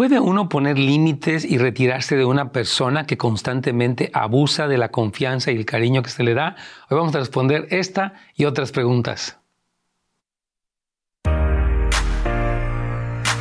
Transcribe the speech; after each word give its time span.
¿Puede 0.00 0.18
uno 0.18 0.48
poner 0.48 0.78
límites 0.78 1.44
y 1.44 1.58
retirarse 1.58 2.16
de 2.16 2.24
una 2.24 2.52
persona 2.52 3.04
que 3.04 3.18
constantemente 3.18 4.10
abusa 4.14 4.66
de 4.66 4.78
la 4.78 4.90
confianza 4.90 5.52
y 5.52 5.56
el 5.56 5.66
cariño 5.66 6.02
que 6.02 6.08
se 6.08 6.22
le 6.22 6.32
da? 6.32 6.56
Hoy 6.88 6.96
vamos 6.96 7.14
a 7.14 7.18
responder 7.18 7.66
esta 7.68 8.14
y 8.34 8.46
otras 8.46 8.72
preguntas. 8.72 9.38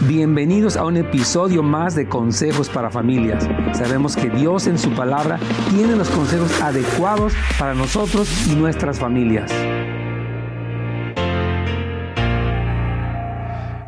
Bienvenidos 0.01 0.75
a 0.75 0.83
un 0.83 0.97
episodio 0.97 1.63
más 1.63 1.95
de 1.95 2.09
Consejos 2.09 2.67
para 2.67 2.91
Familias. 2.91 3.47
Sabemos 3.71 4.17
que 4.17 4.29
Dios 4.29 4.67
en 4.67 4.77
su 4.77 4.89
palabra 4.91 5.39
tiene 5.69 5.95
los 5.95 6.09
consejos 6.09 6.61
adecuados 6.61 7.31
para 7.57 7.73
nosotros 7.73 8.47
y 8.47 8.55
nuestras 8.57 8.99
familias. 8.99 9.49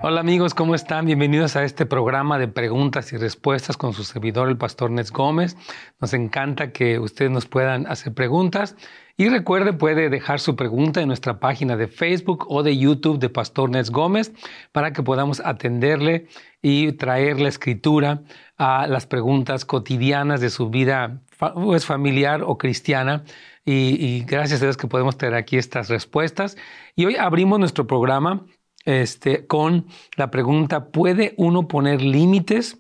Hola 0.04 0.22
amigos, 0.22 0.56
¿cómo 0.56 0.74
están? 0.74 1.06
Bienvenidos 1.06 1.56
a 1.56 1.64
este 1.64 1.86
programa 1.86 2.40
de 2.40 2.48
preguntas 2.48 3.14
y 3.14 3.18
respuestas 3.18 3.78
con 3.78 3.94
su 3.94 4.04
servidor, 4.04 4.50
el 4.50 4.58
pastor 4.58 4.90
Nes 4.90 5.12
Gómez. 5.12 5.56
Nos 6.00 6.16
encanta 6.16 6.72
que 6.72 6.98
ustedes 6.98 7.30
nos 7.30 7.46
puedan 7.46 7.86
hacer 7.86 8.12
preguntas. 8.12 8.76
Y 9.16 9.30
recuerde, 9.30 9.74
puede 9.74 10.10
dejar 10.10 10.40
su 10.40 10.56
pregunta 10.56 11.02
en 11.02 11.08
nuestra 11.08 11.40
página 11.40 11.78
de 11.78 11.88
Facebook 11.88 12.48
o 12.50 12.64
de 12.64 12.76
YouTube 12.76 13.20
de 13.20 13.30
Pastor 13.30 13.70
Nes 13.70 13.92
Gómez 13.92 14.34
para 14.72 14.92
que 14.92 15.04
podamos 15.04 15.40
atenderle 15.40 16.26
y 16.64 16.94
traer 16.94 17.40
la 17.40 17.50
escritura 17.50 18.24
a 18.58 18.88
las 18.88 19.06
preguntas 19.06 19.66
cotidianas 19.66 20.42
de 20.42 20.50
su 20.50 20.72
vida 20.72 21.22
pues, 21.38 21.86
familiar 21.86 22.42
o 22.44 22.58
cristiana. 22.58 23.24
Y, 23.66 24.04
y 24.04 24.24
gracias 24.24 24.64
a 24.64 24.66
Dios 24.66 24.78
que 24.78 24.88
podemos 24.88 25.20
tener 25.20 25.36
aquí 25.36 25.58
estas 25.58 25.90
respuestas. 25.90 26.58
Y 26.96 27.06
hoy 27.06 27.18
abrimos 27.18 27.60
nuestro 27.60 27.86
programa 27.86 28.48
este, 28.86 29.46
con 29.48 29.88
la 30.16 30.32
pregunta, 30.32 30.88
¿puede 30.92 31.34
uno 31.38 31.68
poner 31.68 32.02
límites 32.02 32.80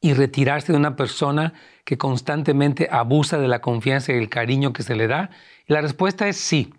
y 0.00 0.14
retirarse 0.14 0.72
de 0.72 0.78
una 0.78 0.96
persona 0.96 1.54
que 1.84 1.98
constantemente 1.98 2.88
abusa 2.90 3.38
de 3.38 3.48
la 3.48 3.60
confianza 3.60 4.12
y 4.12 4.16
el 4.16 4.28
cariño 4.28 4.72
que 4.72 4.82
se 4.82 4.94
le 4.94 5.06
da? 5.06 5.30
La 5.66 5.80
respuesta 5.80 6.28
es 6.28 6.36
sí. 6.36 6.72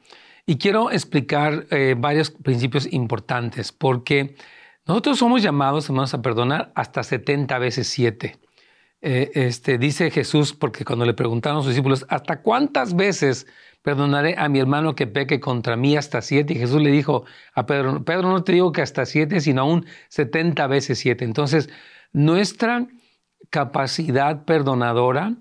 Y 0.45 0.57
quiero 0.57 0.91
explicar 0.91 1.67
eh, 1.69 1.95
varios 1.97 2.31
principios 2.31 2.91
importantes, 2.91 3.71
porque 3.71 4.35
nosotros 4.85 5.19
somos 5.19 5.43
llamados, 5.43 5.85
hermanos, 5.85 6.13
a 6.13 6.21
perdonar 6.21 6.71
hasta 6.75 7.03
70 7.03 7.57
veces 7.59 7.87
7. 7.87 8.37
Eh, 9.03 9.31
este, 9.33 9.77
dice 9.77 10.11
Jesús, 10.11 10.53
porque 10.53 10.85
cuando 10.85 11.05
le 11.05 11.13
preguntaron 11.13 11.59
a 11.59 11.61
sus 11.61 11.69
discípulos, 11.69 12.05
¿hasta 12.09 12.41
cuántas 12.41 12.95
veces 12.95 13.47
perdonaré 13.81 14.35
a 14.37 14.49
mi 14.49 14.59
hermano 14.59 14.95
que 14.95 15.07
peque 15.07 15.39
contra 15.39 15.75
mí 15.75 15.95
hasta 15.95 16.21
siete? 16.21 16.53
Y 16.53 16.57
Jesús 16.57 16.81
le 16.81 16.91
dijo 16.91 17.25
a 17.53 17.65
Pedro, 17.65 18.03
Pedro, 18.03 18.29
no 18.29 18.43
te 18.43 18.53
digo 18.53 18.71
que 18.71 18.81
hasta 18.81 19.05
siete, 19.05 19.41
sino 19.41 19.61
aún 19.61 19.85
70 20.09 20.67
veces 20.67 20.99
siete. 20.99 21.25
Entonces, 21.25 21.69
nuestra 22.13 22.87
capacidad 23.49 24.45
perdonadora 24.45 25.35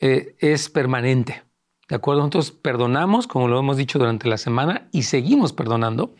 eh, 0.00 0.36
es 0.38 0.68
permanente. 0.68 1.42
¿De 1.88 1.96
acuerdo? 1.96 2.20
Nosotros 2.20 2.50
perdonamos, 2.50 3.26
como 3.26 3.48
lo 3.48 3.58
hemos 3.58 3.76
dicho 3.76 3.98
durante 3.98 4.28
la 4.28 4.38
semana, 4.38 4.88
y 4.90 5.02
seguimos 5.02 5.52
perdonando, 5.52 6.14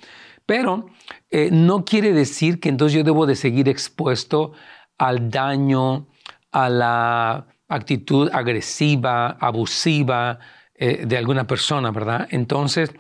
pero 0.47 0.87
eh, 1.31 1.51
no 1.51 1.85
quiere 1.85 2.13
decir 2.13 2.61
que 2.61 2.69
entonces 2.69 2.97
yo 2.97 3.05
debo 3.05 3.27
de 3.27 3.35
seguir 3.35 3.69
expuesto 3.69 4.53
al 4.99 5.31
daño, 5.31 6.07
a 6.53 6.69
la 6.69 7.47
actitud 7.69 8.31
agresiva, 8.33 9.31
abusiva 9.41 10.39
eh, 10.77 11.05
de 11.07 11.17
alguna 11.17 11.47
persona, 11.47 11.91
¿verdad? 11.93 12.27
Entonces, 12.31 12.93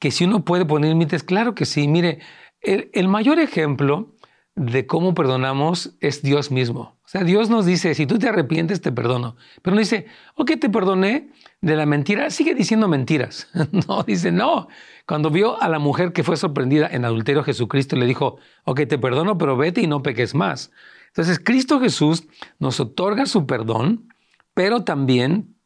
que 0.00 0.10
si 0.10 0.24
uno 0.24 0.44
puede 0.44 0.64
poner 0.64 0.90
límites, 0.90 1.22
claro 1.22 1.54
que 1.54 1.66
sí. 1.66 1.86
Mire, 1.86 2.18
el, 2.60 3.08
mayor 3.08 3.38
ejemplo 3.38 4.16
de 4.56 4.86
cómo 4.86 5.14
perdonamos 5.14 5.96
es 6.00 6.22
Dios 6.22 6.50
mismo. 6.50 6.98
O 7.04 7.08
sea, 7.08 7.22
Dios 7.22 7.50
nos 7.50 7.66
dice, 7.66 7.94
si 7.94 8.06
tú 8.06 8.18
te 8.18 8.28
arrepientes, 8.28 8.80
te 8.80 8.92
perdono. 8.92 9.36
Pero 9.62 9.74
no 9.74 9.80
dice, 9.80 10.06
ok, 10.34 10.52
te 10.60 10.70
perdoné 10.70 11.30
de 11.60 11.76
la 11.76 11.86
mentira, 11.86 12.30
sigue 12.30 12.54
diciendo 12.54 12.88
mentiras. 12.88 13.48
no, 13.88 14.02
dice, 14.02 14.32
no. 14.32 14.68
Cuando 15.06 15.30
vio 15.30 15.60
a 15.60 15.68
la 15.68 15.78
mujer 15.78 16.12
que 16.12 16.24
fue 16.24 16.36
sorprendida 16.36 16.88
en 16.90 17.04
adulterio, 17.04 17.44
Jesucristo 17.44 17.96
le 17.96 18.06
dijo, 18.06 18.38
ok, 18.64 18.80
te 18.88 18.98
perdono, 18.98 19.38
pero 19.38 19.56
vete 19.56 19.82
y 19.82 19.86
no 19.86 20.02
peques 20.02 20.34
más. 20.34 20.72
Entonces, 21.08 21.38
Cristo 21.38 21.80
Jesús 21.80 22.26
nos 22.58 22.80
otorga 22.80 23.26
su 23.26 23.46
perdón, 23.46 24.08
pero 24.54 24.84
también 24.84 25.56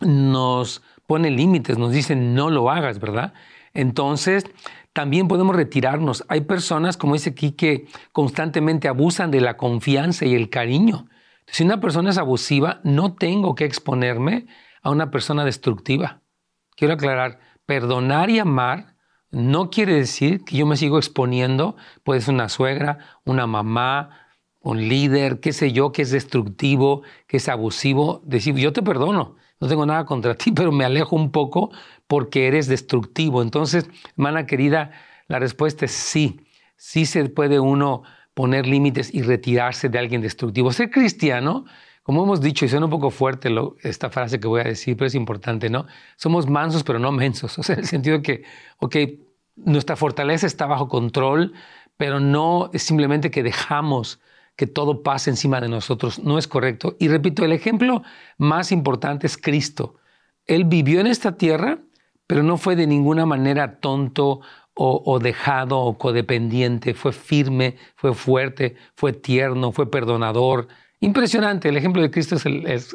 nos 0.00 0.82
pone 1.06 1.30
límites, 1.30 1.78
nos 1.78 1.92
dice 1.92 2.16
no 2.16 2.50
lo 2.50 2.70
hagas, 2.70 3.00
¿verdad? 3.00 3.32
Entonces, 3.74 4.44
también 4.92 5.28
podemos 5.28 5.54
retirarnos. 5.54 6.24
Hay 6.28 6.42
personas, 6.42 6.96
como 6.96 7.14
dice 7.14 7.30
aquí, 7.30 7.52
que 7.52 7.86
constantemente 8.12 8.88
abusan 8.88 9.30
de 9.30 9.40
la 9.40 9.56
confianza 9.56 10.24
y 10.24 10.34
el 10.34 10.50
cariño. 10.50 11.06
Si 11.46 11.64
una 11.64 11.80
persona 11.80 12.10
es 12.10 12.18
abusiva, 12.18 12.80
no 12.84 13.14
tengo 13.14 13.54
que 13.54 13.64
exponerme 13.64 14.46
a 14.82 14.90
una 14.90 15.10
persona 15.10 15.44
destructiva. 15.44 16.20
Quiero 16.76 16.94
aclarar, 16.94 17.40
perdonar 17.66 18.30
y 18.30 18.38
amar 18.38 18.98
no 19.30 19.70
quiere 19.70 19.94
decir 19.94 20.44
que 20.44 20.56
yo 20.56 20.66
me 20.66 20.76
sigo 20.76 20.98
exponiendo, 20.98 21.76
puede 22.02 22.20
ser 22.20 22.34
una 22.34 22.48
suegra, 22.48 22.98
una 23.24 23.46
mamá, 23.46 24.28
un 24.60 24.88
líder, 24.88 25.40
qué 25.40 25.52
sé 25.52 25.72
yo, 25.72 25.92
que 25.92 26.02
es 26.02 26.10
destructivo, 26.10 27.02
que 27.26 27.36
es 27.36 27.48
abusivo, 27.48 28.22
decir, 28.24 28.54
yo 28.56 28.72
te 28.72 28.82
perdono, 28.82 29.36
no 29.60 29.68
tengo 29.68 29.86
nada 29.86 30.04
contra 30.04 30.34
ti, 30.34 30.52
pero 30.54 30.72
me 30.72 30.84
alejo 30.84 31.16
un 31.16 31.30
poco 31.30 31.70
porque 32.06 32.46
eres 32.46 32.66
destructivo. 32.66 33.42
Entonces, 33.42 33.88
hermana 34.16 34.46
querida, 34.46 34.92
la 35.26 35.38
respuesta 35.38 35.84
es 35.84 35.92
sí, 35.92 36.40
sí 36.76 37.06
se 37.06 37.28
puede 37.28 37.60
uno 37.60 38.02
poner 38.34 38.66
límites 38.66 39.12
y 39.12 39.22
retirarse 39.22 39.88
de 39.88 39.98
alguien 39.98 40.20
destructivo. 40.20 40.72
Ser 40.72 40.90
cristiano, 40.90 41.64
como 42.04 42.22
hemos 42.22 42.40
dicho, 42.40 42.64
y 42.64 42.68
suena 42.68 42.86
un 42.86 42.90
poco 42.90 43.10
fuerte 43.10 43.50
esta 43.82 44.10
frase 44.10 44.38
que 44.38 44.46
voy 44.46 44.60
a 44.60 44.64
decir, 44.64 44.96
pero 44.96 45.08
es 45.08 45.14
importante, 45.14 45.68
¿no? 45.68 45.86
Somos 46.16 46.48
mansos, 46.48 46.84
pero 46.84 46.98
no 46.98 47.12
mensos. 47.12 47.58
O 47.58 47.62
sea, 47.62 47.74
en 47.74 47.80
el 47.80 47.86
sentido 47.86 48.22
que, 48.22 48.44
ok, 48.78 48.96
nuestra 49.56 49.96
fortaleza 49.96 50.46
está 50.46 50.66
bajo 50.66 50.88
control, 50.88 51.52
pero 51.96 52.20
no 52.20 52.70
es 52.72 52.84
simplemente 52.84 53.30
que 53.30 53.42
dejamos 53.42 54.20
que 54.58 54.66
todo 54.66 55.04
pase 55.04 55.30
encima 55.30 55.60
de 55.60 55.68
nosotros. 55.68 56.18
No 56.18 56.36
es 56.36 56.48
correcto. 56.48 56.96
Y 56.98 57.06
repito, 57.06 57.44
el 57.44 57.52
ejemplo 57.52 58.02
más 58.38 58.72
importante 58.72 59.28
es 59.28 59.38
Cristo. 59.38 59.94
Él 60.46 60.64
vivió 60.64 60.98
en 61.00 61.06
esta 61.06 61.36
tierra, 61.36 61.78
pero 62.26 62.42
no 62.42 62.56
fue 62.56 62.74
de 62.74 62.88
ninguna 62.88 63.24
manera 63.24 63.78
tonto 63.78 64.40
o, 64.74 65.20
dejado 65.20 65.78
o 65.78 65.96
codependiente. 65.96 66.94
Fue 66.94 67.12
firme, 67.12 67.76
fue 67.94 68.14
fuerte, 68.14 68.74
fue 68.96 69.12
tierno, 69.12 69.70
fue 69.70 69.92
perdonador, 69.92 70.66
Impresionante, 71.00 71.68
el 71.68 71.76
ejemplo 71.76 72.02
de 72.02 72.10
Cristo 72.10 72.34
es 72.34 72.44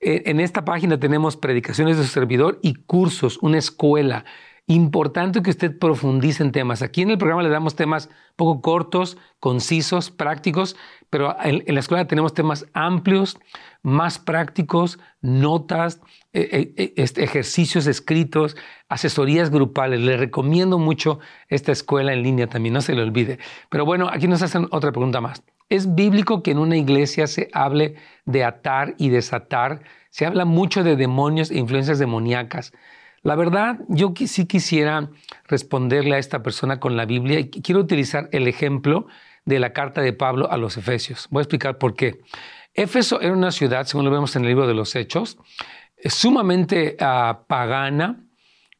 Eh, 0.00 0.22
en 0.26 0.40
esta 0.40 0.64
página 0.64 0.98
tenemos 0.98 1.36
predicaciones 1.36 1.96
de 1.96 2.02
su 2.02 2.08
servidor 2.08 2.58
y 2.60 2.74
cursos, 2.74 3.38
una 3.40 3.58
escuela 3.58 4.24
importante 4.70 5.42
que 5.42 5.50
usted 5.50 5.76
profundice 5.76 6.44
en 6.44 6.52
temas. 6.52 6.80
Aquí 6.80 7.02
en 7.02 7.10
el 7.10 7.18
programa 7.18 7.42
le 7.42 7.48
damos 7.48 7.74
temas 7.74 8.08
poco 8.36 8.60
cortos, 8.60 9.18
concisos, 9.40 10.12
prácticos, 10.12 10.76
pero 11.10 11.36
en, 11.42 11.62
la 11.66 11.80
escuela 11.80 12.06
tenemos 12.06 12.34
temas 12.34 12.66
amplios, 12.72 13.36
más 13.82 14.20
prácticos, 14.20 15.00
notas, 15.20 16.00
eh, 16.32 16.72
eh, 16.76 16.94
eh, 16.96 17.04
ejercicios 17.16 17.88
escritos, 17.88 18.56
asesorías 18.88 19.50
grupales. 19.50 20.00
Le 20.00 20.16
recomiendo 20.16 20.78
mucho 20.78 21.18
esta 21.48 21.72
escuela 21.72 22.12
en 22.12 22.22
línea 22.22 22.46
también, 22.46 22.74
no 22.74 22.80
se 22.80 22.94
le 22.94 23.02
olvide. 23.02 23.40
Pero 23.70 23.84
bueno, 23.84 24.08
aquí 24.08 24.28
nos 24.28 24.42
hacen 24.42 24.68
otra 24.70 24.92
pregunta 24.92 25.20
más. 25.20 25.42
¿Es 25.68 25.96
bíblico 25.96 26.44
que 26.44 26.52
en 26.52 26.58
una 26.58 26.76
iglesia 26.76 27.26
se 27.26 27.48
hable 27.52 27.96
de 28.24 28.44
atar 28.44 28.94
y 28.98 29.08
desatar? 29.08 29.82
Se 30.10 30.26
habla 30.26 30.44
mucho 30.44 30.84
de 30.84 30.94
demonios 30.94 31.50
e 31.50 31.58
influencias 31.58 31.98
demoníacas. 31.98 32.72
La 33.22 33.36
verdad, 33.36 33.80
yo 33.88 34.14
sí 34.26 34.46
quisiera 34.46 35.10
responderle 35.46 36.14
a 36.14 36.18
esta 36.18 36.42
persona 36.42 36.80
con 36.80 36.96
la 36.96 37.04
Biblia 37.04 37.40
y 37.40 37.50
quiero 37.50 37.80
utilizar 37.80 38.28
el 38.32 38.48
ejemplo 38.48 39.06
de 39.44 39.58
la 39.58 39.72
carta 39.72 40.00
de 40.00 40.12
Pablo 40.12 40.50
a 40.50 40.56
los 40.56 40.76
Efesios. 40.76 41.28
Voy 41.30 41.40
a 41.40 41.42
explicar 41.42 41.76
por 41.76 41.94
qué. 41.94 42.20
Éfeso 42.72 43.20
era 43.20 43.32
una 43.32 43.50
ciudad, 43.50 43.84
según 43.84 44.06
lo 44.06 44.10
vemos 44.10 44.36
en 44.36 44.42
el 44.42 44.48
libro 44.48 44.66
de 44.66 44.74
los 44.74 44.94
Hechos, 44.96 45.36
sumamente 46.04 46.96
uh, 47.00 47.46
pagana, 47.46 48.24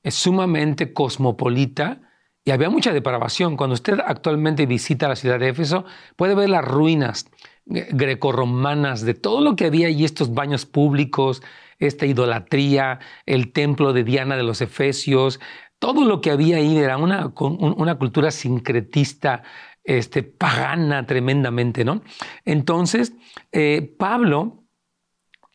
sumamente 0.04 0.94
cosmopolita 0.94 2.00
y 2.44 2.52
había 2.52 2.70
mucha 2.70 2.92
depravación. 2.92 3.56
Cuando 3.56 3.74
usted 3.74 3.98
actualmente 4.04 4.64
visita 4.64 5.08
la 5.08 5.16
ciudad 5.16 5.38
de 5.38 5.50
Éfeso, 5.50 5.84
puede 6.16 6.34
ver 6.34 6.48
las 6.48 6.64
ruinas 6.64 7.26
grecorromanas 7.66 9.02
de 9.02 9.14
todo 9.14 9.40
lo 9.40 9.54
que 9.54 9.66
había 9.66 9.90
y 9.90 10.04
estos 10.04 10.32
baños 10.32 10.64
públicos, 10.66 11.42
esta 11.80 12.06
idolatría, 12.06 13.00
el 13.26 13.52
templo 13.52 13.92
de 13.92 14.04
Diana 14.04 14.36
de 14.36 14.44
los 14.44 14.60
Efesios, 14.60 15.40
todo 15.80 16.04
lo 16.04 16.20
que 16.20 16.30
había 16.30 16.58
ahí 16.58 16.78
era 16.78 16.98
una, 16.98 17.32
una 17.38 17.94
cultura 17.96 18.30
sincretista, 18.30 19.42
este, 19.82 20.22
pagana 20.22 21.06
tremendamente, 21.06 21.84
¿no? 21.84 22.02
Entonces, 22.44 23.14
eh, 23.50 23.94
Pablo, 23.98 24.64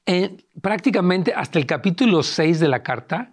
eh, 0.06 0.38
prácticamente 0.62 1.34
hasta 1.34 1.60
el 1.60 1.66
capítulo 1.66 2.24
6 2.24 2.60
de 2.60 2.68
la 2.68 2.84
carta, 2.84 3.32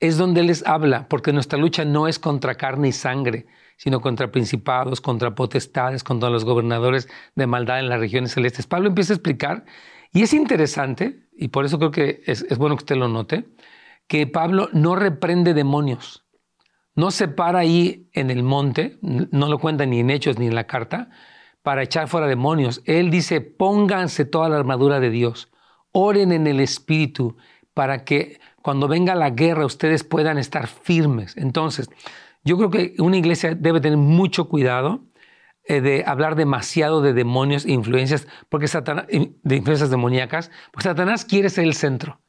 es 0.00 0.16
donde 0.16 0.42
les 0.42 0.66
habla, 0.66 1.08
porque 1.08 1.32
nuestra 1.32 1.58
lucha 1.58 1.84
no 1.84 2.08
es 2.08 2.18
contra 2.18 2.54
carne 2.56 2.88
y 2.88 2.92
sangre, 2.92 3.46
sino 3.76 4.00
contra 4.00 4.30
principados, 4.30 5.00
contra 5.00 5.34
potestades, 5.34 6.02
contra 6.02 6.30
los 6.30 6.44
gobernadores 6.44 7.08
de 7.34 7.46
maldad 7.46 7.80
en 7.80 7.90
las 7.90 8.00
regiones 8.00 8.32
celestes. 8.32 8.66
Pablo 8.66 8.88
empieza 8.88 9.12
a 9.12 9.16
explicar, 9.16 9.64
y 10.12 10.22
es 10.22 10.32
interesante, 10.32 11.28
y 11.32 11.48
por 11.48 11.64
eso 11.64 11.78
creo 11.78 11.90
que 11.90 12.22
es, 12.26 12.44
bueno 12.58 12.76
que 12.76 12.82
usted 12.82 12.96
lo 12.96 13.08
note, 13.08 13.48
que 14.06 14.26
Pablo 14.26 14.68
no 14.72 14.96
reprende 14.96 15.54
demonios 15.54 16.24
no 16.94 17.10
se 17.10 17.28
para 17.28 17.60
ahí 17.60 18.08
en 18.12 18.30
el 18.30 18.42
monte, 18.42 18.98
no 19.00 19.48
lo 19.48 19.58
cuenta 19.58 19.86
ni 19.86 20.00
en 20.00 20.10
Hechos 20.10 20.38
ni 20.38 20.46
en 20.46 20.54
la 20.54 20.66
carta, 20.66 21.08
para 21.62 21.82
echar 21.82 22.08
fuera 22.08 22.26
demonios. 22.26 22.82
Él 22.84 23.10
dice, 23.10 23.40
pónganse 23.40 24.24
toda 24.24 24.48
la 24.48 24.56
armadura 24.56 25.00
de 25.00 25.10
Dios, 25.10 25.50
oren 25.92 26.32
en 26.32 26.46
el 26.46 26.60
Espíritu, 26.60 27.36
para 27.74 28.04
que 28.04 28.40
cuando 28.60 28.88
venga 28.88 29.14
la 29.14 29.30
guerra 29.30 29.64
ustedes 29.64 30.04
puedan 30.04 30.36
estar 30.36 30.66
firmes. 30.66 31.36
Entonces, 31.36 31.88
yo 32.44 32.56
creo 32.56 32.70
que 32.70 32.94
una 32.98 33.16
iglesia 33.16 33.54
debe 33.54 33.80
tener 33.80 33.98
mucho 33.98 34.48
cuidado 34.48 35.04
eh, 35.64 35.80
de 35.80 36.04
hablar 36.06 36.36
demasiado 36.36 37.02
de 37.02 37.12
demonios 37.12 37.64
e 37.64 37.72
influencias, 37.72 38.26
porque 38.48 38.68
Satanás, 38.68 39.06
de 39.08 39.56
influencias 39.56 39.90
demoníacas, 39.90 40.50
porque 40.72 40.88
Satanás 40.88 41.24
quiere 41.24 41.50
ser 41.50 41.64
el 41.64 41.74
centro. 41.74 42.20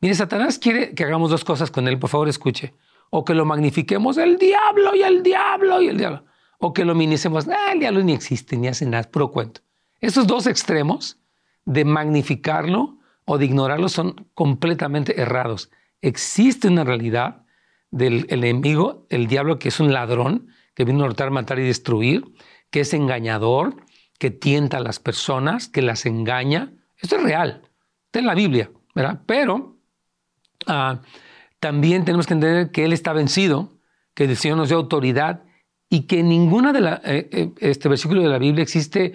Mire, 0.00 0.14
Satanás 0.14 0.58
quiere 0.58 0.94
que 0.94 1.04
hagamos 1.04 1.30
dos 1.30 1.44
cosas 1.44 1.70
con 1.70 1.86
él, 1.86 1.98
por 1.98 2.10
favor 2.10 2.28
escuche 2.28 2.74
o 3.14 3.26
que 3.26 3.34
lo 3.34 3.44
magnifiquemos 3.44 4.16
el 4.16 4.38
diablo 4.38 4.94
y 4.94 5.02
el 5.02 5.22
diablo 5.22 5.82
y 5.82 5.88
el 5.88 5.98
diablo, 5.98 6.24
o 6.58 6.72
que 6.72 6.86
lo 6.86 6.94
minimicemos, 6.94 7.46
ah, 7.46 7.72
el 7.74 7.80
diablo 7.80 8.02
ni 8.02 8.14
existe, 8.14 8.56
ni 8.56 8.68
hace 8.68 8.86
nada, 8.86 9.02
puro 9.10 9.30
cuento. 9.30 9.60
Esos 10.00 10.26
dos 10.26 10.46
extremos 10.46 11.18
de 11.66 11.84
magnificarlo 11.84 12.98
o 13.26 13.36
de 13.36 13.44
ignorarlo 13.44 13.90
son 13.90 14.30
completamente 14.32 15.20
errados. 15.20 15.70
Existe 16.00 16.68
una 16.68 16.84
realidad 16.84 17.44
del 17.90 18.24
enemigo, 18.30 19.06
el 19.10 19.26
diablo 19.26 19.58
que 19.58 19.68
es 19.68 19.78
un 19.78 19.92
ladrón, 19.92 20.48
que 20.74 20.86
vino 20.86 21.04
a 21.04 21.06
hurtar, 21.06 21.30
matar 21.30 21.58
y 21.58 21.64
destruir, 21.64 22.24
que 22.72 22.80
es 22.80 22.92
engañador, 22.94 23.76
que 24.18 24.30
tienta 24.30 24.78
a 24.78 24.80
las 24.80 24.98
personas, 24.98 25.68
que 25.68 25.82
las 25.82 26.06
engaña. 26.06 26.72
Esto 26.96 27.16
es 27.16 27.22
real, 27.22 27.62
está 28.06 28.18
en 28.18 28.26
la 28.26 28.34
Biblia, 28.34 28.70
¿verdad? 28.94 29.20
Pero 29.26 29.76
uh, 30.66 30.96
también 31.60 32.04
tenemos 32.04 32.26
que 32.26 32.34
entender 32.34 32.72
que 32.72 32.84
Él 32.84 32.92
está 32.92 33.12
vencido, 33.12 33.78
que 34.14 34.24
el 34.24 34.36
Señor 34.36 34.56
nos 34.56 34.68
dio 34.68 34.78
autoridad 34.78 35.44
y 35.88 36.06
que 36.06 36.20
en 36.20 36.28
ninguna 36.28 36.72
de 36.72 36.80
la, 36.80 37.00
eh, 37.04 37.28
eh, 37.30 37.52
este 37.60 37.88
de 37.88 38.28
la 38.28 38.38
Biblia 38.38 38.62
existe 38.62 39.12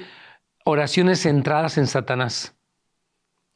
oraciones 0.63 1.23
centradas 1.23 1.79
en 1.79 1.87
Satanás, 1.87 2.55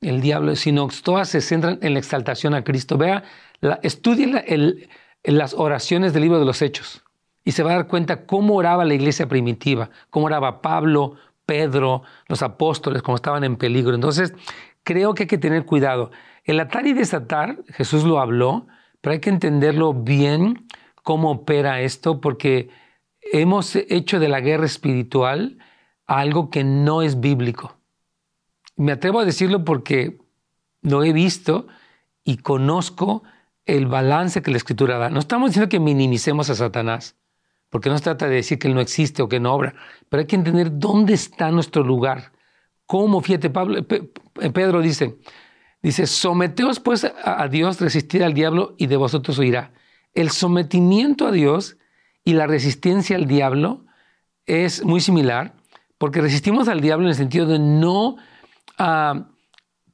el 0.02 0.20
diablo, 0.20 0.56
sino 0.56 0.88
todas 1.04 1.30
se 1.30 1.42
centran 1.42 1.78
en 1.84 1.94
la 1.94 2.00
exaltación 2.00 2.56
a 2.56 2.64
Cristo. 2.64 2.98
Vea, 2.98 3.24
la, 3.60 3.80
estudie 3.84 4.88
las 5.24 5.54
oraciones 5.54 6.14
del 6.14 6.24
libro 6.24 6.40
de 6.40 6.46
los 6.46 6.64
Hechos 6.64 7.04
y 7.44 7.52
se 7.52 7.64
va 7.64 7.72
a 7.72 7.76
dar 7.76 7.88
cuenta 7.88 8.26
cómo 8.26 8.56
oraba 8.56 8.86
la 8.86 8.94
iglesia 8.94 9.28
primitiva, 9.28 9.90
cómo 10.10 10.28
oraba 10.28 10.62
Pablo, 10.62 11.16
Pedro, 11.46 12.04
los 12.28 12.42
apóstoles, 12.44 13.02
cómo 13.02 13.16
estaban 13.16 13.44
en 13.44 13.58
peligro. 13.58 13.96
Entonces, 13.96 14.34
creo 14.84 15.14
que 15.14 15.24
hay 15.24 15.28
que 15.28 15.38
tener 15.38 15.66
cuidado. 15.66 16.12
El 16.44 16.60
atar 16.60 16.88
y 16.88 16.94
desatar, 16.94 17.64
Jesús 17.68 18.04
lo 18.04 18.20
habló, 18.20 18.68
pero 19.02 19.14
hay 19.14 19.20
que 19.20 19.30
entenderlo 19.30 19.94
bien 19.94 20.68
cómo 21.04 21.32
opera 21.32 21.82
esto, 21.82 22.22
porque 22.22 22.70
hemos 23.32 23.76
hecho 23.76 24.20
de 24.20 24.30
la 24.30 24.40
guerra 24.40 24.66
espiritual 24.66 25.58
algo 26.08 26.50
que 26.50 26.64
no 26.64 27.02
es 27.02 27.20
bíblico. 27.20 27.78
Me 28.76 28.92
atrevo 28.92 29.20
a 29.20 29.26
decirlo 29.26 29.64
porque 29.64 30.20
lo 30.82 31.04
he 31.04 31.14
visto 31.14 31.68
y 32.24 32.38
conozco 32.38 33.24
el 33.66 33.88
balance 33.88 34.42
que 34.42 34.52
la 34.52 34.58
escritura 34.58 34.98
da. 34.98 35.10
No 35.10 35.20
estamos 35.20 35.52
diciendo 35.52 35.70
que 35.70 35.80
minimicemos 35.80 36.50
a 36.50 36.56
Satanás, 36.56 37.16
porque 37.72 37.90
no 37.90 37.98
se 37.98 38.04
trata 38.04 38.28
de 38.28 38.36
decir 38.36 38.60
que 38.60 38.68
él 38.68 38.76
no 38.76 38.82
existe 38.82 39.24
o 39.24 39.28
que 39.28 39.40
no 39.40 39.56
obra, 39.56 39.74
pero 40.10 40.22
hay 40.22 40.28
que 40.28 40.36
entender 40.36 40.78
dónde 40.78 41.16
está 41.16 41.50
nuestro 41.50 41.84
lugar. 41.84 42.34
¿Cómo? 42.86 43.22
Fíjate, 43.22 43.50
Pablo, 43.50 43.84
Pedro 44.54 44.82
dice, 44.82 45.18
Dice, 45.82 46.06
someteos 46.06 46.80
pues 46.80 47.12
a 47.24 47.48
Dios, 47.48 47.82
resistir 47.82 48.24
al 48.24 48.34
diablo 48.34 48.76
y 48.78 48.86
de 48.86 48.98
vosotros 48.98 49.40
oirá. 49.40 49.74
El 50.14 50.30
sometimiento 50.30 51.26
a 51.26 51.32
Dios 51.32 51.78
y 52.24 52.34
la 52.34 52.46
resistencia 52.46 53.16
al 53.16 53.26
diablo 53.26 53.86
es 54.46 54.86
muy 54.86 55.02
similar, 55.02 55.56
porque 55.98 56.22
resistimos 56.22 56.68
al 56.68 56.82
diablo 56.82 57.06
en 57.06 57.10
el 57.10 57.16
sentido 57.16 57.48
de 57.48 57.58
no 57.58 58.18
ah, 58.78 59.30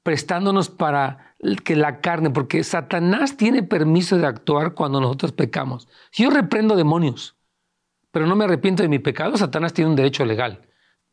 prestándonos 0.03 0.69
para 0.69 1.35
que 1.63 1.75
la 1.77 2.01
carne, 2.01 2.31
porque 2.31 2.63
Satanás 2.63 3.37
tiene 3.37 3.63
permiso 3.63 4.17
de 4.17 4.25
actuar 4.25 4.73
cuando 4.73 4.99
nosotros 4.99 5.31
pecamos. 5.31 5.87
Yo 6.11 6.29
reprendo 6.31 6.75
demonios, 6.75 7.36
pero 8.17 8.25
no 8.25 8.35
me 8.35 8.45
arrepiento 8.45 8.81
de 8.81 8.89
mi 8.89 8.97
pecado, 8.97 9.37
Satanás 9.37 9.73
tiene 9.73 9.91
un 9.91 9.95
derecho 9.95 10.25
legal. 10.25 10.67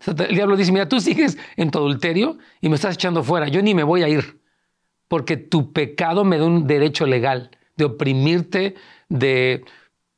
El 0.06 0.34
diablo 0.34 0.56
dice, 0.56 0.72
mira, 0.72 0.88
tú 0.88 1.00
sigues 1.00 1.36
en 1.54 1.70
tu 1.70 1.76
adulterio 1.76 2.38
y 2.62 2.70
me 2.70 2.76
estás 2.76 2.94
echando 2.94 3.22
fuera, 3.22 3.46
yo 3.46 3.60
ni 3.60 3.74
me 3.74 3.82
voy 3.82 4.02
a 4.02 4.08
ir 4.08 4.40
porque 5.06 5.36
tu 5.36 5.74
pecado 5.74 6.24
me 6.24 6.38
da 6.38 6.46
un 6.46 6.66
derecho 6.66 7.04
legal 7.04 7.50
de 7.76 7.84
oprimirte, 7.84 8.76
de 9.10 9.66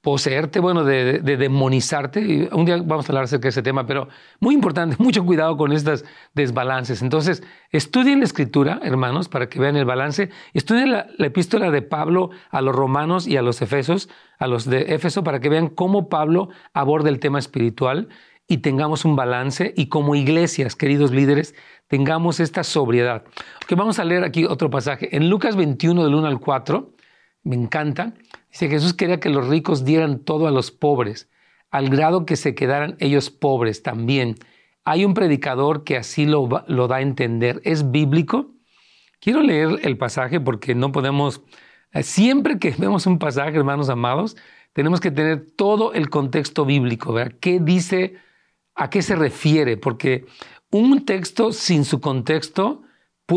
poseerte, 0.07 0.61
bueno, 0.61 0.85
de, 0.85 1.19
demonizarte. 1.19 2.49
un 2.53 2.65
día 2.65 2.77
vamos 2.77 3.09
a 3.09 3.09
hablar 3.09 3.25
acerca 3.25 3.47
de 3.47 3.49
ese 3.49 3.63
tema, 3.63 3.87
pero 3.89 4.07
muy 4.39 4.55
importante, 4.55 4.95
mucho 5.03 5.27
cuidado 5.27 5.57
con 5.57 5.73
estos 5.73 6.05
desbalances. 6.33 7.03
Entonces, 7.03 7.43
estudien 7.73 8.21
la 8.21 8.27
escritura, 8.27 8.79
hermanos, 8.85 9.29
para 9.29 9.49
que 9.49 9.59
vean 9.59 9.75
el 9.75 9.85
balance. 9.85 10.31
Estudien 10.55 10.93
la, 10.93 11.09
la, 11.19 11.27
epístola 11.27 11.73
de 11.73 11.83
Pablo 11.83 12.31
a 12.51 12.61
los 12.61 12.73
romanos 12.73 13.27
y 13.27 13.37
a 13.37 13.43
los 13.43 13.63
efesos, 13.63 14.09
a 14.39 14.47
los 14.47 14.71
de 14.71 14.95
Éfeso, 14.95 15.25
para 15.25 15.41
que 15.41 15.49
vean 15.49 15.67
cómo 15.67 16.09
Pablo 16.09 16.51
aborda 16.73 17.09
el 17.09 17.19
tema 17.19 17.41
espiritual 17.41 18.09
y 18.47 18.59
tengamos 18.59 19.05
un 19.05 19.17
balance. 19.17 19.75
Y 19.77 19.89
como 19.89 20.15
iglesias, 20.15 20.77
queridos 20.77 21.11
líderes, 21.11 21.57
tengamos 21.89 22.39
esta 22.39 22.63
sobriedad. 22.63 23.25
Que 23.67 23.75
vamos 23.75 23.99
a 23.99 24.05
leer 24.05 24.23
aquí 24.23 24.45
otro 24.45 24.71
pasaje. 24.71 25.17
En 25.17 25.29
Lucas 25.29 25.57
21, 25.57 26.05
del 26.05 26.15
1 26.15 26.29
al 26.29 26.39
4, 26.39 26.93
me 27.43 27.57
encanta, 27.57 28.15
dice 28.57 28.71
Jesús 28.71 28.95
quería 28.95 29.21
que 29.21 29.29
los 29.29 29.49
ricos 29.49 29.85
dieran 29.85 30.21
todo 30.21 30.47
a 30.47 30.51
los 30.51 30.71
pobres, 30.71 31.29
al 31.71 31.91
grado 31.91 32.25
que 32.25 32.37
se 32.37 32.55
quedaran 32.55 32.97
ellos 33.01 33.29
pobres 33.29 33.83
también. 33.83 34.37
Hay 34.83 35.05
un 35.05 35.13
predicador 35.13 35.85
que 35.85 35.99
así 35.99 36.25
lo, 36.25 36.49
lo 36.67 36.89
da 36.89 36.97
a 36.97 37.01
entender. 37.03 37.61
¿Es 37.65 37.91
bíblico? 37.91 38.55
Quiero 39.21 39.43
leer 39.43 39.81
el 39.83 39.99
pasaje 39.99 40.41
porque 40.41 40.75
no 40.75 40.91
podemos, 40.91 41.43
eh, 41.93 42.03
siempre 42.03 42.59
que 42.59 42.71
vemos 42.79 43.07
un 43.07 43.19
pasaje, 43.19 43.59
hermanos 43.59 43.91
amados, 43.91 44.39
tenemos 44.73 45.01
que 45.01 45.11
tener 45.11 45.51
todo 45.55 45.93
el 45.93 46.09
contexto 46.09 46.65
bíblico, 46.65 47.13
¿verdad? 47.13 47.37
¿Qué 47.39 47.61
dice? 47.61 48.15
¿A 48.75 48.89
qué 48.89 49.03
se 49.03 49.17
refiere? 49.17 49.77
Porque 49.77 50.25
un 50.71 51.05
texto 51.05 51.53
sin 51.53 51.85
su 51.85 52.01
contexto 52.01 52.85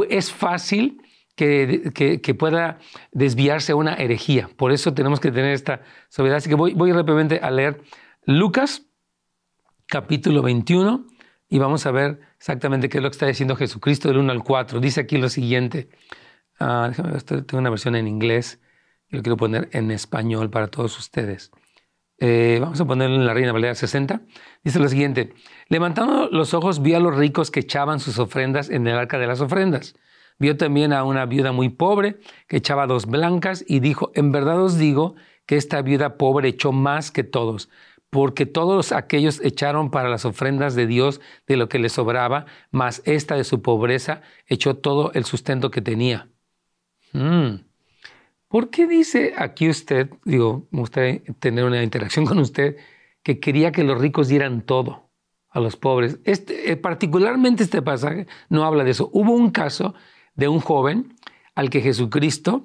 es 0.09 0.31
fácil 0.31 1.01
que, 1.39 2.36
pueda 2.38 2.79
desviarse 3.12 3.72
a 3.72 3.75
una 3.75 3.93
herejía. 3.93 4.50
Por 4.58 4.72
eso 4.72 4.93
tenemos 4.93 5.19
que 5.19 5.31
tener 5.31 5.53
esta 5.53 5.81
sobriedad. 6.10 6.38
Así 6.38 6.50
que 6.50 6.55
voy, 6.55 6.74
voy 6.74 6.91
rápidamente 6.91 7.39
a 7.41 7.50
leer 7.50 7.81
Lucas 8.25 8.86
capítulo 9.88 10.41
21 10.41 11.05
y 11.48 11.60
vamos 11.60 11.86
a 11.86 11.91
ver 11.91 12.19
exactamente 12.38 12.89
qué 12.89 12.98
es 12.98 13.03
lo 13.03 13.10
que 13.10 13.15
está 13.15 13.25
diciendo 13.25 13.55
Jesucristo 13.55 14.10
del 14.10 14.17
1 14.17 14.31
al 14.31 14.43
4. 14.43 14.79
Dice 14.79 15.01
aquí 15.01 15.17
lo 15.17 15.29
siguiente. 15.29 15.89
Ah, 16.60 16.88
déjame 16.89 17.13
ver, 17.13 17.24
tengo 17.24 17.58
una 17.58 17.69
versión 17.69 17.96
en 17.96 18.08
inglés 18.08 18.60
y 19.08 19.15
lo 19.15 19.24
quiero 19.24 19.38
poner 19.38 19.69
en 19.72 19.91
español 19.91 20.50
para 20.50 20.67
todos 20.67 20.98
ustedes. 21.00 21.51
Eh, 22.17 22.58
vamos 22.60 22.81
a 22.81 22.86
ponerlo 22.86 23.15
en 23.15 23.25
la 23.25 23.34
Reina 23.34 23.53
Valera 23.53 23.75
60. 23.75 24.22
Dice 24.62 24.79
lo 24.79 24.89
siguiente, 24.89 25.34
levantando 25.69 26.27
los 26.29 26.53
ojos 26.53 26.81
vio 26.81 26.98
a 26.98 27.00
los 27.00 27.15
ricos 27.15 27.50
que 27.50 27.62
echaban 27.62 28.01
sus 28.01 28.19
ofrendas 28.19 28.69
en 28.69 28.86
el 28.88 28.98
arca 28.98 29.17
de 29.17 29.27
las 29.27 29.39
ofrendas. 29.39 29.96
Vio 30.39 30.55
también 30.55 30.93
a 30.93 31.03
una 31.03 31.25
viuda 31.25 31.51
muy 31.51 31.69
pobre 31.69 32.17
que 32.48 32.58
echaba 32.58 32.88
dos 32.88 33.05
blancas 33.05 33.63
y 33.67 33.81
dijo, 33.81 34.12
en 34.15 34.31
verdad 34.31 34.62
os 34.62 34.77
digo 34.77 35.15
que 35.46 35.58
esta 35.58 35.81
viuda 35.81 36.17
pobre 36.17 36.48
echó 36.48 36.72
más 36.72 37.12
que 37.12 37.25
todos, 37.25 37.69
porque 38.10 38.46
todos 38.46 38.93
aquellos 38.93 39.41
echaron 39.43 39.91
para 39.91 40.10
las 40.10 40.24
ofrendas 40.24 40.75
de 40.75 40.88
Dios 40.88 41.19
de 41.46 41.58
lo 41.58 41.67
que 41.67 41.77
les 41.77 41.91
sobraba, 41.91 42.46
mas 42.72 43.01
esta 43.05 43.36
de 43.36 43.43
su 43.43 43.62
pobreza 43.62 44.22
echó 44.48 44.77
todo 44.77 45.12
el 45.13 45.25
sustento 45.25 45.72
que 45.72 45.81
tenía. 45.81 46.29
Mm. 47.12 47.65
¿Por 48.48 48.69
qué 48.69 48.88
dice 48.88 49.34
aquí 49.38 49.69
usted, 49.69 50.10
digo, 50.24 50.67
me 50.72 50.79
gustaría 50.79 51.22
tener 51.39 51.65
una 51.65 51.84
interacción 51.84 52.25
con 52.25 52.39
usted, 52.39 52.77
que 53.24 53.39
quería 53.39 53.72
que 53.72 53.84
los 53.84 54.00
ricos 54.00 54.27
dieran 54.27 54.62
todo 54.62 55.10
a 55.50 55.60
los 55.60 55.75
pobres? 55.75 56.19
Este, 56.24 56.72
eh, 56.72 56.77
particularmente 56.77 57.63
este 57.63 57.81
pasaje 57.81 58.25
no 58.50 58.63
habla 58.63 58.84
de 58.84 58.91
eso. 58.91 59.10
Hubo 59.13 59.34
un 59.34 59.51
caso 59.51 59.93
de 60.39 60.48
un 60.48 60.62
joven 60.62 61.13
al 61.53 61.69
que 61.69 61.81
Jesucristo 61.81 62.63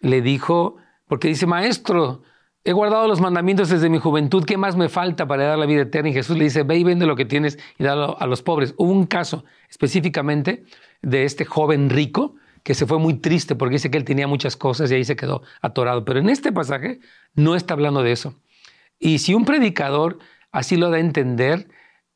le 0.00 0.22
dijo, 0.22 0.76
porque 1.08 1.28
dice, 1.28 1.46
maestro, 1.46 2.22
he 2.62 2.72
guardado 2.72 3.08
los 3.08 3.20
mandamientos 3.20 3.68
desde 3.68 3.88
mi 3.88 3.98
juventud, 3.98 4.44
¿qué 4.44 4.56
más 4.56 4.76
me 4.76 4.88
falta 4.88 5.26
para 5.26 5.44
dar 5.44 5.58
la 5.58 5.66
vida 5.66 5.82
eterna? 5.82 6.10
Y 6.10 6.12
Jesús 6.12 6.38
le 6.38 6.44
dice, 6.44 6.62
ve 6.62 6.78
y 6.78 6.84
vende 6.84 7.04
lo 7.04 7.16
que 7.16 7.24
tienes 7.24 7.58
y 7.78 7.84
dalo 7.84 8.16
a 8.20 8.26
los 8.26 8.42
pobres. 8.42 8.74
Hubo 8.76 8.92
un 8.92 9.06
caso 9.06 9.44
específicamente 9.68 10.64
de 11.02 11.24
este 11.24 11.44
joven 11.44 11.90
rico 11.90 12.36
que 12.62 12.74
se 12.74 12.86
fue 12.86 12.98
muy 12.98 13.14
triste 13.14 13.56
porque 13.56 13.74
dice 13.74 13.90
que 13.90 13.98
él 13.98 14.04
tenía 14.04 14.26
muchas 14.26 14.56
cosas 14.56 14.90
y 14.90 14.94
ahí 14.94 15.04
se 15.04 15.16
quedó 15.16 15.42
atorado. 15.60 16.04
Pero 16.04 16.20
en 16.20 16.28
este 16.28 16.52
pasaje 16.52 17.00
no 17.34 17.56
está 17.56 17.74
hablando 17.74 18.02
de 18.02 18.12
eso. 18.12 18.34
Y 18.98 19.18
si 19.18 19.34
un 19.34 19.44
predicador 19.44 20.18
así 20.52 20.76
lo 20.76 20.90
da 20.90 20.96
a 20.96 21.00
entender, 21.00 21.68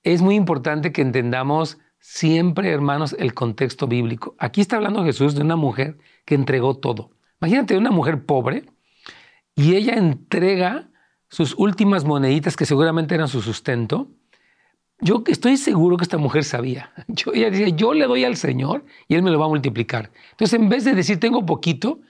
es 0.03 0.23
muy 0.23 0.35
importante 0.35 0.93
que 0.93 1.03
entendamos 1.03 1.79
siempre, 2.01 2.71
hermanos, 2.71 3.15
el 3.19 3.35
contexto 3.35 3.87
bíblico. 3.87 4.35
Aquí 4.39 4.61
está 4.61 4.77
hablando 4.77 5.05
Jesús 5.05 5.35
de 5.35 5.43
una 5.43 5.57
mujer 5.57 5.99
que 6.25 6.35
entregó 6.35 6.77
todo. 6.77 7.11
Imagínate 7.41 7.77
una 7.77 7.91
mujer 7.91 8.25
pobre 8.25 8.65
y 9.55 9.75
ella 9.77 9.95
entrega 9.95 10.91
sus 11.29 11.55
últimas 11.57 12.05
moneditas 12.05 12.57
que 12.57 12.67
seguramente 12.67 13.15
eran 13.15 13.29
su 13.29 13.41
sustento. 13.41 14.09
Yo 15.01 15.23
estoy 15.27 15.57
seguro 15.57 15.97
que 15.97 16.05
esta 16.05 16.19
mujer 16.19 16.45
sabía. 16.45 16.93
Yo, 17.09 17.33
ella 17.33 17.51
decía, 17.51 17.69
yo 17.69 17.95
le 17.95 18.07
doy 18.07 18.25
al 18.25 18.37
Señor 18.37 18.85
y 19.09 19.15
Él 19.15 19.23
me 19.23 19.31
lo 19.31 19.39
va 19.39 19.47
a 19.47 19.49
multiplicar. 19.49 20.11
Entonces, 20.33 20.59
en 20.61 20.69
vez 20.69 20.85
de 20.85 20.95
decir, 20.95 21.19
tengo 21.19 21.47
poquito 21.47 22.01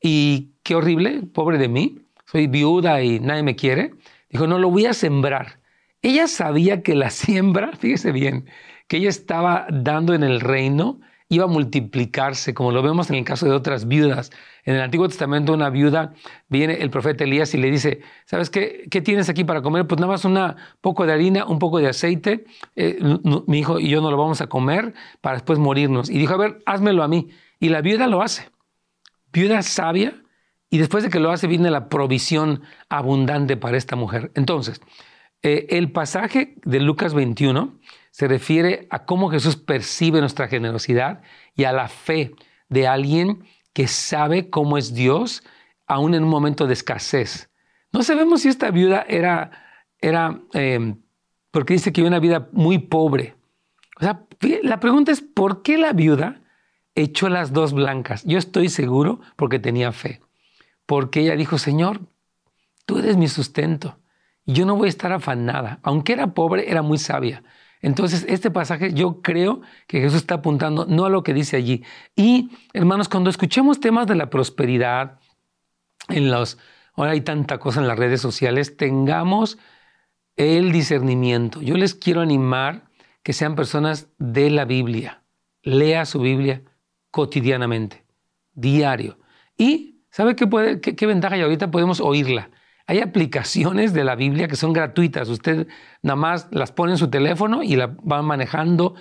y 0.00 0.52
qué 0.62 0.74
horrible, 0.74 1.22
pobre 1.22 1.56
de 1.56 1.68
mí, 1.68 2.00
soy 2.26 2.46
viuda 2.46 3.02
y 3.02 3.20
nadie 3.20 3.42
me 3.42 3.56
quiere, 3.56 3.94
dijo, 4.28 4.46
no, 4.46 4.58
lo 4.58 4.70
voy 4.70 4.86
a 4.86 4.92
sembrar. 4.92 5.60
Ella 6.02 6.28
sabía 6.28 6.82
que 6.82 6.94
la 6.94 7.10
siembra, 7.22 7.72
fíjese 7.76 8.12
bien, 8.12 8.46
que 8.86 8.98
ella 8.98 9.08
estaba 9.08 9.66
dando 9.70 10.14
en 10.14 10.22
el 10.22 10.40
reino 10.40 11.00
iba 11.28 11.44
a 11.44 11.48
multiplicarse, 11.48 12.54
como 12.54 12.70
lo 12.70 12.82
vemos 12.82 13.10
en 13.10 13.16
el 13.16 13.24
caso 13.24 13.46
de 13.46 13.52
otras 13.52 13.88
viudas. 13.88 14.30
En 14.64 14.76
el 14.76 14.82
Antiguo 14.82 15.08
Testamento 15.08 15.52
una 15.52 15.70
viuda 15.70 16.12
viene 16.48 16.74
el 16.74 16.90
profeta 16.90 17.24
Elías 17.24 17.54
y 17.54 17.58
le 17.58 17.70
dice, 17.70 18.00
¿sabes 18.26 18.50
qué, 18.50 18.86
qué 18.90 19.00
tienes 19.00 19.28
aquí 19.28 19.44
para 19.44 19.62
comer? 19.62 19.86
Pues 19.86 20.00
nada 20.00 20.12
más 20.12 20.24
un 20.24 20.38
poco 20.80 21.06
de 21.06 21.12
harina, 21.12 21.44
un 21.46 21.58
poco 21.58 21.78
de 21.78 21.88
aceite, 21.88 22.44
eh, 22.76 22.98
mi 23.46 23.58
hijo 23.58 23.80
y 23.80 23.88
yo 23.88 24.00
no 24.00 24.10
lo 24.10 24.16
vamos 24.16 24.40
a 24.40 24.46
comer 24.46 24.94
para 25.20 25.36
después 25.36 25.58
morirnos. 25.58 26.10
Y 26.10 26.18
dijo, 26.18 26.34
a 26.34 26.38
ver, 26.38 26.62
házmelo 26.66 27.02
a 27.02 27.08
mí. 27.08 27.28
Y 27.58 27.70
la 27.70 27.80
viuda 27.80 28.06
lo 28.06 28.22
hace. 28.22 28.50
Viuda 29.32 29.62
sabia, 29.62 30.22
y 30.70 30.78
después 30.78 31.04
de 31.04 31.10
que 31.10 31.20
lo 31.20 31.30
hace 31.30 31.46
viene 31.46 31.70
la 31.70 31.88
provisión 31.88 32.62
abundante 32.88 33.56
para 33.56 33.76
esta 33.76 33.96
mujer. 33.96 34.32
Entonces, 34.34 34.80
eh, 35.42 35.66
el 35.70 35.92
pasaje 35.92 36.56
de 36.64 36.80
Lucas 36.80 37.14
21 37.14 37.78
se 38.14 38.28
refiere 38.28 38.86
a 38.90 39.06
cómo 39.06 39.28
Jesús 39.28 39.56
percibe 39.56 40.20
nuestra 40.20 40.46
generosidad 40.46 41.22
y 41.56 41.64
a 41.64 41.72
la 41.72 41.88
fe 41.88 42.32
de 42.68 42.86
alguien 42.86 43.42
que 43.72 43.88
sabe 43.88 44.50
cómo 44.50 44.78
es 44.78 44.94
Dios 44.94 45.42
aún 45.88 46.14
en 46.14 46.22
un 46.22 46.30
momento 46.30 46.68
de 46.68 46.74
escasez. 46.74 47.50
No 47.90 48.04
sabemos 48.04 48.42
si 48.42 48.48
esta 48.50 48.70
viuda 48.70 49.04
era, 49.08 49.50
era 50.00 50.42
eh, 50.52 50.94
porque 51.50 51.72
dice 51.74 51.92
que 51.92 52.02
vive 52.02 52.08
una 52.10 52.20
vida 52.20 52.48
muy 52.52 52.78
pobre. 52.78 53.34
O 53.98 54.04
sea, 54.04 54.22
la 54.62 54.78
pregunta 54.78 55.10
es, 55.10 55.20
¿por 55.20 55.62
qué 55.62 55.76
la 55.76 55.92
viuda 55.92 56.40
echó 56.94 57.28
las 57.28 57.52
dos 57.52 57.72
blancas? 57.72 58.22
Yo 58.22 58.38
estoy 58.38 58.68
seguro 58.68 59.22
porque 59.34 59.58
tenía 59.58 59.90
fe. 59.90 60.20
Porque 60.86 61.22
ella 61.22 61.34
dijo, 61.34 61.58
Señor, 61.58 62.00
tú 62.86 63.00
eres 63.00 63.16
mi 63.16 63.26
sustento 63.26 63.98
yo 64.46 64.66
no 64.66 64.76
voy 64.76 64.86
a 64.86 64.88
estar 64.90 65.12
afanada. 65.12 65.78
Aunque 65.82 66.12
era 66.12 66.28
pobre, 66.28 66.70
era 66.70 66.82
muy 66.82 66.98
sabia. 66.98 67.42
Entonces, 67.84 68.24
este 68.30 68.50
pasaje 68.50 68.94
yo 68.94 69.20
creo 69.20 69.60
que 69.86 70.00
Jesús 70.00 70.16
está 70.16 70.36
apuntando 70.36 70.86
no 70.86 71.04
a 71.04 71.10
lo 71.10 71.22
que 71.22 71.34
dice 71.34 71.58
allí. 71.58 71.84
Y, 72.16 72.48
hermanos, 72.72 73.10
cuando 73.10 73.28
escuchemos 73.28 73.78
temas 73.78 74.06
de 74.06 74.14
la 74.14 74.30
prosperidad, 74.30 75.20
en 76.08 76.30
los, 76.30 76.56
ahora 76.94 77.10
hay 77.10 77.20
tanta 77.20 77.58
cosa 77.58 77.82
en 77.82 77.86
las 77.86 77.98
redes 77.98 78.22
sociales, 78.22 78.78
tengamos 78.78 79.58
el 80.36 80.72
discernimiento. 80.72 81.60
Yo 81.60 81.76
les 81.76 81.94
quiero 81.94 82.22
animar 82.22 82.88
que 83.22 83.34
sean 83.34 83.54
personas 83.54 84.08
de 84.16 84.48
la 84.48 84.64
Biblia. 84.64 85.22
Lea 85.62 86.06
su 86.06 86.20
Biblia 86.20 86.62
cotidianamente, 87.10 88.02
diario. 88.54 89.18
Y, 89.58 90.00
¿sabe 90.08 90.36
qué, 90.36 90.46
puede, 90.46 90.80
qué, 90.80 91.06
ventaja 91.06 91.34
hay 91.34 91.42
ahorita? 91.42 91.70
Podemos 91.70 92.00
oírla. 92.00 92.48
Hay 92.86 93.00
aplicaciones 93.00 93.94
de 93.94 94.04
la 94.04 94.14
Biblia 94.14 94.48
que 94.48 94.56
son 94.56 94.72
gratuitas. 94.72 95.28
Usted 95.28 95.68
nada 96.02 96.16
más 96.16 96.48
las 96.50 96.72
pone 96.72 96.92
en 96.92 96.98
su 96.98 97.08
teléfono 97.08 97.62
y 97.62 97.76
la 97.76 97.86
va 97.86 98.20
manejando, 98.22 98.94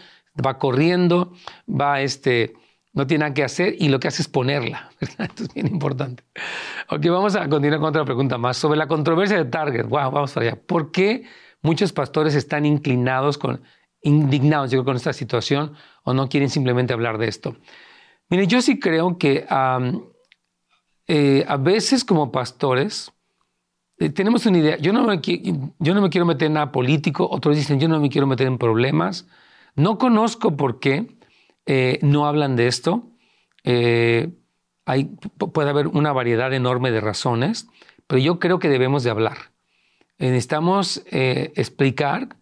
va 0.46 0.58
corriendo, 0.58 1.34
va 1.68 2.02
este, 2.02 2.54
no 2.94 3.08
tiene 3.08 3.24
nada 3.24 3.34
que 3.34 3.44
hacer 3.44 3.76
y 3.78 3.90
lo 3.90 4.00
que 4.00 4.08
hace 4.08 4.22
es 4.22 4.28
ponerla. 4.28 4.90
Esto 5.00 5.44
es 5.44 5.54
bien 5.54 5.68
importante. 5.68 6.24
Ok, 6.90 7.06
vamos 7.08 7.36
a 7.36 7.50
continuar 7.50 7.80
con 7.80 7.90
otra 7.90 8.06
pregunta 8.06 8.38
más 8.38 8.58
sobre 8.58 8.78
la 8.78 8.88
controversia 8.88 9.38
de 9.38 9.46
Target. 9.46 9.88
Wow, 9.88 10.12
vamos 10.12 10.32
para 10.32 10.48
allá. 10.48 10.62
¿Por 10.62 10.92
qué 10.92 11.24
muchos 11.62 11.92
pastores 11.92 12.36
están 12.36 12.66
inclinados 12.66 13.38
con, 13.38 13.64
indignados 14.02 14.74
con 14.84 14.96
esta 14.96 15.14
situación 15.14 15.74
o 16.04 16.14
no 16.14 16.30
quieren 16.30 16.50
simplemente 16.50 16.94
hablar 16.94 17.18
de 17.18 17.28
esto? 17.28 17.58
Mire, 18.30 18.48
yo 18.48 18.62
sí 18.62 18.80
creo 18.80 19.18
que 19.18 19.46
eh, 21.08 21.46
a 21.48 21.58
veces 21.58 22.06
como 22.06 22.32
pastores 22.32 23.13
eh, 24.00 24.10
tenemos 24.10 24.46
una 24.46 24.58
idea. 24.58 24.78
Yo 24.78 24.92
no, 24.94 25.04
me, 25.06 25.22
quiero 25.22 26.26
meter 26.26 26.48
en 26.48 26.54
nada 26.54 26.72
político, 26.72 27.28
otros 27.30 27.56
dicen 27.56 27.80
yo 27.80 27.88
no 27.88 28.00
me 28.00 28.10
quiero 28.10 28.28
meter 28.28 28.48
en 28.48 28.58
problemas. 28.58 29.28
No 29.76 29.98
conozco 29.98 30.56
por 30.58 30.80
qué 30.80 31.18
eh, 31.66 32.00
no 32.02 32.26
hablan 32.26 32.56
de 32.56 32.68
esto. 32.68 33.08
Eh, 33.64 34.34
puede 35.54 35.70
haber 35.70 35.88
una 35.88 36.12
variedad 36.12 36.54
enorme 36.54 36.92
de 36.92 37.02
razones, 37.02 37.68
pero 38.08 38.20
yo 38.20 38.40
creo 38.40 38.60
que 38.60 38.70
debemos 38.70 39.04
de 39.04 39.12
hablar. 39.12 39.38
necesitamos 40.18 41.04
explicar 41.06 42.36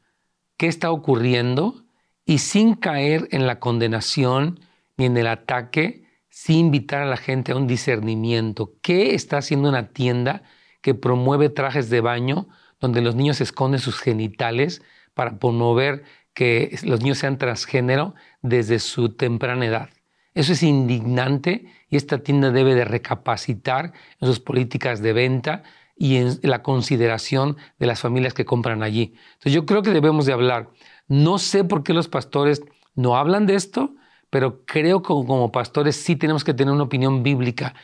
qué 0.58 0.67
está 0.67 0.91
ocurriendo 0.91 1.86
y 2.25 2.39
sin 2.39 2.74
caer 2.75 3.27
en 3.31 3.46
la 3.46 3.60
condenación 3.60 4.60
ni 4.98 5.05
en 5.05 5.17
el 5.17 5.27
ataque, 5.27 6.05
sin 6.29 6.67
invitar 6.67 7.03
a 7.03 7.05
la 7.05 7.17
gente 7.17 7.51
a 7.51 7.55
un 7.55 7.67
discernimiento. 7.67 8.74
¿Qué 8.81 9.13
está 9.13 9.38
haciendo 9.38 9.70
una 9.70 9.89
tienda? 9.89 10.43
Que 10.81 10.93
promueve 10.93 11.50
trajes 11.50 11.89
de 11.89 12.01
baño 12.01 12.47
donde 12.79 13.01
los 13.01 13.15
niños 13.15 13.39
esconden 13.39 13.79
sus 13.79 14.00
genitales 14.00 14.81
para 15.13 15.38
promover 15.38 16.03
que 16.33 16.77
los 16.83 17.01
niños 17.01 17.19
sean 17.19 17.38
transgénero 17.38 18.15
desde 18.41 18.79
su 18.79 19.09
temprana 19.09 19.65
edad. 19.65 19.89
Eso 20.33 20.53
es 20.53 20.63
indignante 20.63 21.65
y 21.89 21.97
esta 21.97 22.19
tienda 22.19 22.51
debe 22.51 22.73
de 22.73 22.85
recapacitar 22.85 23.93
en 24.19 24.27
sus 24.27 24.39
políticas 24.39 25.01
de 25.01 25.13
venta 25.13 25.63
y 25.97 26.15
en 26.15 26.39
la 26.41 26.63
consideración 26.63 27.57
de 27.77 27.85
las 27.85 28.00
familias 28.00 28.33
que 28.33 28.45
compran 28.45 28.81
allí. 28.81 29.13
Entonces 29.33 29.53
yo 29.53 29.65
creo 29.65 29.83
que 29.83 29.91
debemos 29.91 30.25
de 30.25 30.33
hablar. 30.33 30.69
No 31.07 31.38
sé 31.38 31.63
por 31.63 31.83
qué 31.83 31.93
los 31.93 32.07
pastores 32.07 32.63
no 32.95 33.17
hablan 33.17 33.45
de 33.45 33.55
esto, 33.55 33.93
pero 34.29 34.63
creo 34.65 35.01
que 35.01 35.07
como 35.07 35.51
pastores 35.51 35.97
sí 35.97 36.15
tenemos 36.15 36.43
que 36.43 36.53
tener 36.53 36.73
una 36.73 36.83
opinión 36.83 37.21
bíblica. 37.21 37.75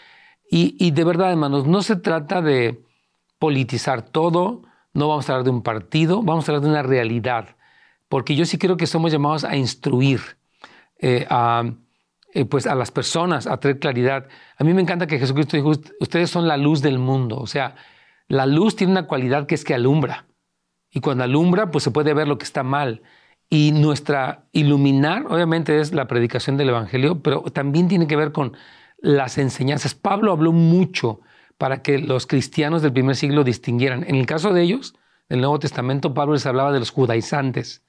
Y, 0.49 0.77
y 0.79 0.91
de 0.91 1.03
verdad, 1.03 1.31
hermanos, 1.31 1.67
no 1.67 1.81
se 1.81 1.97
trata 1.97 2.41
de, 2.41 2.81
politizar 3.39 4.01
todo, 4.01 4.63
no 4.93 5.07
vamos 5.07 5.29
a 5.29 5.33
hablar 5.33 5.45
de 5.45 5.51
un 5.51 5.61
partido, 5.61 6.21
vamos 6.23 6.47
a 6.47 6.51
hablar 6.51 6.63
de 6.63 6.69
una 6.69 6.83
realidad, 6.83 7.55
porque 8.09 8.35
yo 8.35 8.45
sí 8.45 8.57
creo 8.57 8.77
que 8.77 8.87
somos 8.87 9.11
llamados 9.11 9.43
a 9.43 9.55
instruir 9.55 10.21
eh, 10.99 11.25
a, 11.29 11.63
eh, 12.33 12.45
pues 12.45 12.67
a 12.67 12.75
las 12.75 12.91
personas, 12.91 13.47
a 13.47 13.57
traer 13.59 13.79
claridad. 13.79 14.27
A 14.57 14.63
mí 14.63 14.73
me 14.73 14.81
encanta 14.81 15.07
que 15.07 15.19
Jesucristo 15.19 15.57
dijo, 15.57 15.71
ustedes 15.99 16.29
son 16.29 16.47
la 16.47 16.57
luz 16.57 16.81
del 16.81 16.99
mundo, 16.99 17.37
o 17.37 17.47
sea, 17.47 17.75
la 18.27 18.45
luz 18.45 18.75
tiene 18.75 18.91
una 18.91 19.07
cualidad 19.07 19.45
que 19.45 19.55
es 19.55 19.63
que 19.63 19.73
alumbra, 19.73 20.27
y 20.89 20.99
cuando 20.99 21.23
alumbra, 21.23 21.69
pues 21.71 21.83
se 21.83 21.91
puede 21.91 22.13
ver 22.13 22.27
lo 22.27 22.37
que 22.37 22.45
está 22.45 22.63
mal. 22.63 23.01
Y 23.49 23.71
nuestra 23.71 24.47
iluminar, 24.51 25.25
obviamente, 25.27 25.79
es 25.79 25.93
la 25.93 26.07
predicación 26.07 26.57
del 26.57 26.69
Evangelio, 26.69 27.21
pero 27.21 27.43
también 27.43 27.87
tiene 27.87 28.07
que 28.07 28.15
ver 28.15 28.31
con 28.31 28.57
las 28.97 29.37
enseñanzas. 29.37 29.93
Pablo 29.93 30.31
habló 30.31 30.51
mucho 30.51 31.21
para 31.57 31.81
que 31.81 31.99
los 31.99 32.27
cristianos 32.27 32.81
del 32.81 32.93
primer 32.93 33.15
siglo 33.15 33.43
distinguieran. 33.43 34.03
En 34.07 34.15
el 34.15 34.25
caso 34.25 34.53
de 34.53 34.61
ellos, 34.61 34.95
del 35.29 35.41
Nuevo 35.41 35.59
Testamento, 35.59 36.13
Pablo 36.13 36.33
les 36.33 36.45
hablaba 36.45 36.71
de 36.71 36.79
los 36.79 36.91
judaizantes, 36.91 37.83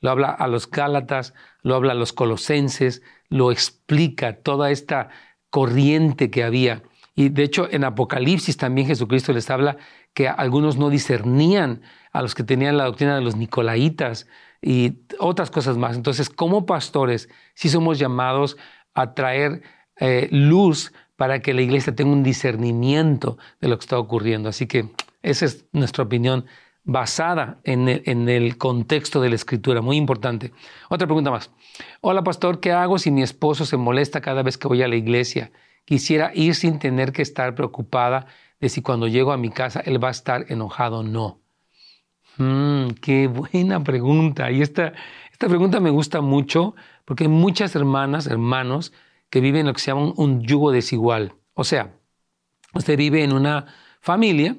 lo 0.00 0.10
habla 0.10 0.28
a 0.28 0.46
los 0.48 0.70
gálatas, 0.70 1.34
lo 1.62 1.74
habla 1.74 1.92
a 1.92 1.96
los 1.96 2.12
colosenses, 2.12 3.02
lo 3.28 3.50
explica 3.50 4.36
toda 4.42 4.70
esta 4.70 5.08
corriente 5.50 6.30
que 6.30 6.44
había. 6.44 6.82
Y 7.14 7.28
de 7.28 7.44
hecho 7.44 7.68
en 7.70 7.84
Apocalipsis 7.84 8.56
también 8.56 8.88
Jesucristo 8.88 9.32
les 9.32 9.48
habla 9.48 9.76
que 10.12 10.28
algunos 10.28 10.76
no 10.76 10.90
discernían 10.90 11.82
a 12.12 12.22
los 12.22 12.34
que 12.34 12.44
tenían 12.44 12.76
la 12.76 12.84
doctrina 12.84 13.14
de 13.14 13.22
los 13.22 13.36
nicolaitas 13.36 14.26
y 14.60 14.98
otras 15.18 15.50
cosas 15.50 15.76
más. 15.76 15.96
Entonces, 15.96 16.30
como 16.30 16.66
pastores, 16.66 17.28
sí 17.54 17.68
somos 17.68 17.98
llamados 17.98 18.56
a 18.94 19.14
traer 19.14 19.62
eh, 19.96 20.28
luz 20.30 20.92
para 21.24 21.40
que 21.40 21.54
la 21.54 21.62
iglesia 21.62 21.94
tenga 21.94 22.12
un 22.12 22.22
discernimiento 22.22 23.38
de 23.58 23.68
lo 23.68 23.78
que 23.78 23.84
está 23.84 23.98
ocurriendo. 23.98 24.50
Así 24.50 24.66
que 24.66 24.90
esa 25.22 25.46
es 25.46 25.64
nuestra 25.72 26.04
opinión 26.04 26.44
basada 26.82 27.60
en 27.64 27.88
el, 27.88 28.58
contexto 28.58 29.22
de 29.22 29.30
la 29.30 29.34
escritura, 29.34 29.80
muy 29.80 29.96
importante. 29.96 30.52
Otra 30.90 31.06
pregunta 31.06 31.30
más. 31.30 31.50
Hola 32.02 32.22
pastor, 32.22 32.60
¿qué 32.60 32.72
hago 32.72 32.98
si 32.98 33.10
mi 33.10 33.22
esposo 33.22 33.64
se 33.64 33.78
molesta 33.78 34.20
cada 34.20 34.42
vez 34.42 34.58
que 34.58 34.68
voy 34.68 34.82
a 34.82 34.88
la 34.88 34.96
iglesia? 34.96 35.50
Quisiera 35.86 36.30
ir 36.34 36.54
sin 36.54 36.78
tener 36.78 37.10
que 37.10 37.22
estar 37.22 37.54
preocupada 37.54 38.26
de 38.60 38.68
si 38.68 38.82
cuando 38.82 39.08
llego 39.08 39.32
a 39.32 39.38
mi 39.38 39.48
casa 39.48 39.80
él 39.80 40.04
va 40.04 40.08
a 40.08 40.10
estar 40.10 40.44
enojado 40.52 40.98
o 40.98 41.02
no. 41.04 41.40
Mm, 42.36 42.88
qué 43.00 43.28
buena 43.28 43.82
pregunta. 43.82 44.50
Y 44.50 44.60
esta, 44.60 44.92
esta 45.32 45.48
pregunta 45.48 45.80
me 45.80 45.88
gusta 45.88 46.20
mucho 46.20 46.74
porque 47.06 47.28
muchas 47.28 47.74
hermanas, 47.74 48.26
hermanos, 48.26 48.92
que 49.30 49.40
viven 49.40 49.66
lo 49.66 49.72
que 49.72 49.80
se 49.80 49.90
llama 49.90 50.12
un 50.16 50.42
yugo 50.42 50.70
desigual. 50.70 51.34
O 51.54 51.64
sea, 51.64 51.94
usted 52.74 52.96
vive 52.96 53.24
en 53.24 53.32
una 53.32 53.66
familia 54.00 54.56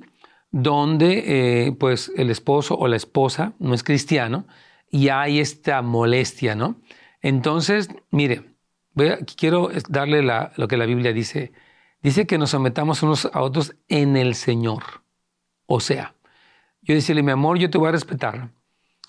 donde 0.51 1.23
eh, 1.67 1.71
pues 1.73 2.11
el 2.15 2.29
esposo 2.29 2.75
o 2.75 2.87
la 2.87 2.95
esposa 2.95 3.53
no 3.59 3.73
es 3.73 3.83
cristiano 3.83 4.47
y 4.89 5.09
hay 5.09 5.39
esta 5.39 5.81
molestia, 5.81 6.55
¿no? 6.55 6.79
Entonces, 7.21 7.89
mire, 8.11 8.55
quiero 9.37 9.69
darle 9.89 10.21
lo 10.21 10.67
que 10.67 10.77
la 10.77 10.85
Biblia 10.85 11.11
dice. 11.11 11.51
Dice 12.01 12.27
que 12.27 12.37
nos 12.37 12.51
sometamos 12.51 13.03
unos 13.03 13.25
a 13.25 13.41
otros 13.41 13.75
en 13.87 14.15
el 14.15 14.35
Señor. 14.35 14.83
O 15.65 15.79
sea, 15.79 16.15
yo 16.81 16.93
decirle, 16.93 17.23
mi 17.23 17.31
amor, 17.31 17.57
yo 17.57 17.69
te 17.69 17.77
voy 17.77 17.89
a 17.89 17.93
respetar 17.93 18.51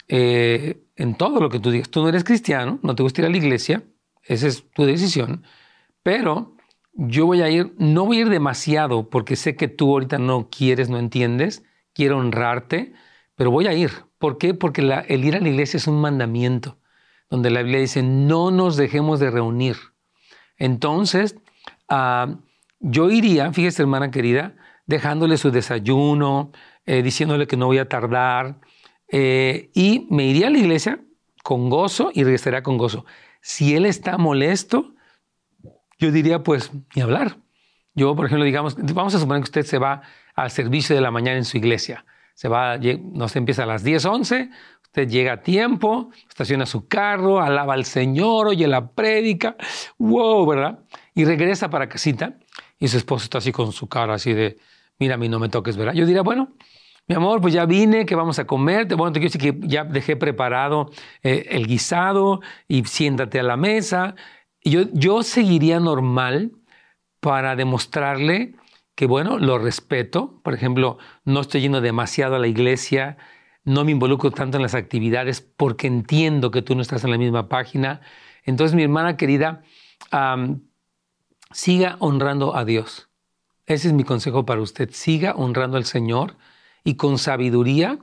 eh, 0.09 0.83
en 0.97 1.15
todo 1.15 1.41
lo 1.41 1.51
que 1.51 1.61
tú 1.61 1.71
digas. 1.71 1.91
Tú 1.91 2.03
no 2.03 2.09
eres 2.09 2.25
cristiano, 2.25 2.79
no 2.83 2.95
te 2.95 3.03
gusta 3.03 3.21
ir 3.21 3.27
a 3.27 3.31
la 3.31 3.37
iglesia, 3.37 3.83
esa 4.29 4.47
es 4.47 4.65
tu 4.71 4.85
decisión, 4.85 5.45
pero 6.03 6.57
yo 6.93 7.27
voy 7.27 7.43
a 7.43 7.51
ir, 7.51 7.75
no 7.79 8.07
voy 8.07 8.19
a 8.19 8.21
ir 8.23 8.29
demasiado 8.29 9.11
porque 9.11 9.37
sé 9.37 9.57
que 9.57 9.69
tú 9.69 9.91
ahorita 9.93 10.19
no 10.19 10.49
quieres, 10.51 10.89
no 10.89 10.99
entiendes, 10.99 11.63
quiero 11.93 12.19
honrarte, 12.19 12.95
pero 13.35 13.51
voy 13.51 13.67
a 13.67 13.75
ir. 13.75 13.91
¿Por 14.19 14.39
qué? 14.39 14.55
Porque 14.55 14.81
el 15.09 15.25
ir 15.25 15.37
a 15.37 15.41
la 15.41 15.49
iglesia 15.49 15.77
es 15.77 15.87
un 15.87 16.01
mandamiento, 16.01 16.79
donde 17.29 17.51
la 17.51 17.63
Biblia 17.63 17.81
dice, 17.81 18.03
no 18.03 18.51
nos 18.51 18.77
dejemos 18.77 19.21
de 19.21 19.31
reunir. 19.31 19.77
Entonces, 20.57 21.37
ah, 21.89 22.39
yo 22.81 23.11
iría, 23.11 23.53
fíjese 23.53 23.83
hermana 23.83 24.11
querida, 24.11 24.55
dejándole 24.87 25.37
su 25.37 25.51
desayuno, 25.51 26.53
eh, 26.87 27.03
diciéndole 27.03 27.47
que 27.47 27.57
no 27.57 27.67
voy 27.67 27.79
a 27.79 27.89
tardar, 27.89 28.61
eh, 29.09 29.71
y 29.75 30.07
me 30.11 30.25
iría 30.25 30.47
a 30.47 30.51
la 30.51 30.59
iglesia 30.59 31.01
con 31.43 31.69
gozo 31.69 32.11
y 32.15 32.25
regresaría 32.25 32.63
con 32.63 32.79
gozo. 32.79 33.05
Si 33.47 33.77
él 33.77 33.87
está 33.87 34.19
molesto, 34.19 34.97
yo 36.01 36.11
diría, 36.11 36.43
pues, 36.43 36.73
ni 36.97 37.03
hablar. 37.03 37.37
Yo, 37.95 38.17
por 38.17 38.27
ejemplo, 38.27 38.45
digamos, 38.45 38.75
vamos 38.77 39.15
a 39.15 39.21
suponer 39.21 39.41
que 39.41 39.45
usted 39.45 39.63
se 39.65 39.79
va 39.79 40.03
al 40.35 40.51
servicio 40.51 40.97
de 40.97 41.01
la 41.01 41.13
mañana 41.13 41.37
en 41.37 41.45
su 41.45 41.57
iglesia. 41.57 42.05
Se 42.35 42.49
va, 42.49 42.77
no 42.77 43.29
se 43.29 43.39
empieza 43.39 43.63
a 43.63 43.67
las 43.67 43.85
10, 43.85 44.05
11, 44.05 44.51
usted 44.83 45.09
llega 45.09 45.35
a 45.35 45.43
tiempo, 45.43 46.11
estaciona 46.29 46.67
su 46.67 46.89
carro, 46.89 47.41
alaba 47.41 47.75
al 47.75 47.85
Señor, 47.85 48.49
oye 48.49 48.67
la 48.67 48.91
prédica, 48.91 49.55
wow, 49.97 50.45
¿verdad? 50.45 50.81
Y 51.15 51.25
regresa 51.25 51.71
para 51.71 51.89
casita 51.89 52.39
y 52.81 52.89
su 52.89 52.97
esposo 52.97 53.27
está 53.27 53.39
así 53.39 53.53
con 53.53 53.71
su 53.71 53.87
cara 53.87 54.15
así 54.15 54.33
de, 54.33 54.59
mira, 54.99 55.15
a 55.15 55.19
mí 55.19 55.29
no 55.29 55.39
me 55.39 55.49
toques, 55.49 55.77
¿verdad? 55.77 55.95
Yo 55.95 56.05
diría, 56.05 56.23
bueno, 56.23 56.57
mi 57.09 57.15
amor, 57.15 57.41
pues 57.41 57.55
ya 57.55 57.67
vine, 57.67 58.05
que 58.05 58.17
vamos 58.17 58.39
a 58.39 58.47
comer. 58.47 58.87
Bueno, 58.97 59.13
te 59.13 59.21
quiero 59.21 59.33
decir 59.33 59.61
que 59.61 59.69
ya 59.69 59.85
dejé 59.85 60.17
preparado 60.17 60.91
eh, 61.23 61.47
el 61.51 61.67
guisado 61.67 62.41
y 62.67 62.85
siéntate 62.85 63.39
a 63.39 63.45
la 63.45 63.57
mesa. 63.57 64.17
Yo, 64.63 64.83
yo 64.93 65.23
seguiría 65.23 65.79
normal 65.79 66.53
para 67.21 67.55
demostrarle 67.55 68.57
que, 68.97 69.07
bueno, 69.07 69.39
lo 69.39 69.59
respeto. 69.59 70.41
Por 70.43 70.55
ejemplo, 70.55 70.99
no 71.25 71.41
estoy 71.41 71.61
yendo 71.61 71.81
demasiado 71.81 72.35
a 72.35 72.39
la 72.41 72.49
iglesia, 72.49 73.19
no 73.63 73.85
me 73.85 73.93
involucro 73.93 74.33
tanto 74.33 74.57
en 74.57 74.63
las 74.63 74.75
actividades 74.75 75.41
porque 75.41 75.87
entiendo 75.87 76.51
que 76.51 76.63
tú 76.63 76.75
no 76.75 76.83
estás 76.83 77.05
en 77.05 77.13
la 77.13 77.19
misma 77.19 77.49
página. 77.49 78.01
Entonces, 78.43 78.75
mi 78.75 78.83
hermana 78.83 79.17
querida, 79.17 79.63
siga 81.53 81.97
honrando 82.01 82.57
a 82.57 82.65
Dios. 82.65 83.09
Ese 83.67 83.89
es 83.89 83.95
mi 83.95 84.03
consejo 84.03 84.45
para 84.45 84.61
usted. 84.61 84.91
Siga 84.93 85.35
honrando 85.37 85.77
al 85.77 85.85
Señor 85.85 86.37
y 86.87 86.95
con 86.95 87.19
sabiduría 87.19 87.99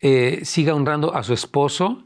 eh, 0.00 0.42
siga 0.44 0.74
honrando 0.74 1.14
a 1.14 1.22
su 1.22 1.32
esposo 1.32 2.04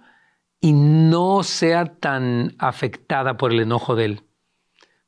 y 0.61 0.73
no 0.73 1.43
sea 1.43 1.97
tan 1.97 2.55
afectada 2.59 3.37
por 3.37 3.53
el 3.53 3.59
enojo 3.59 3.97
de 3.97 4.05
él. 4.05 4.23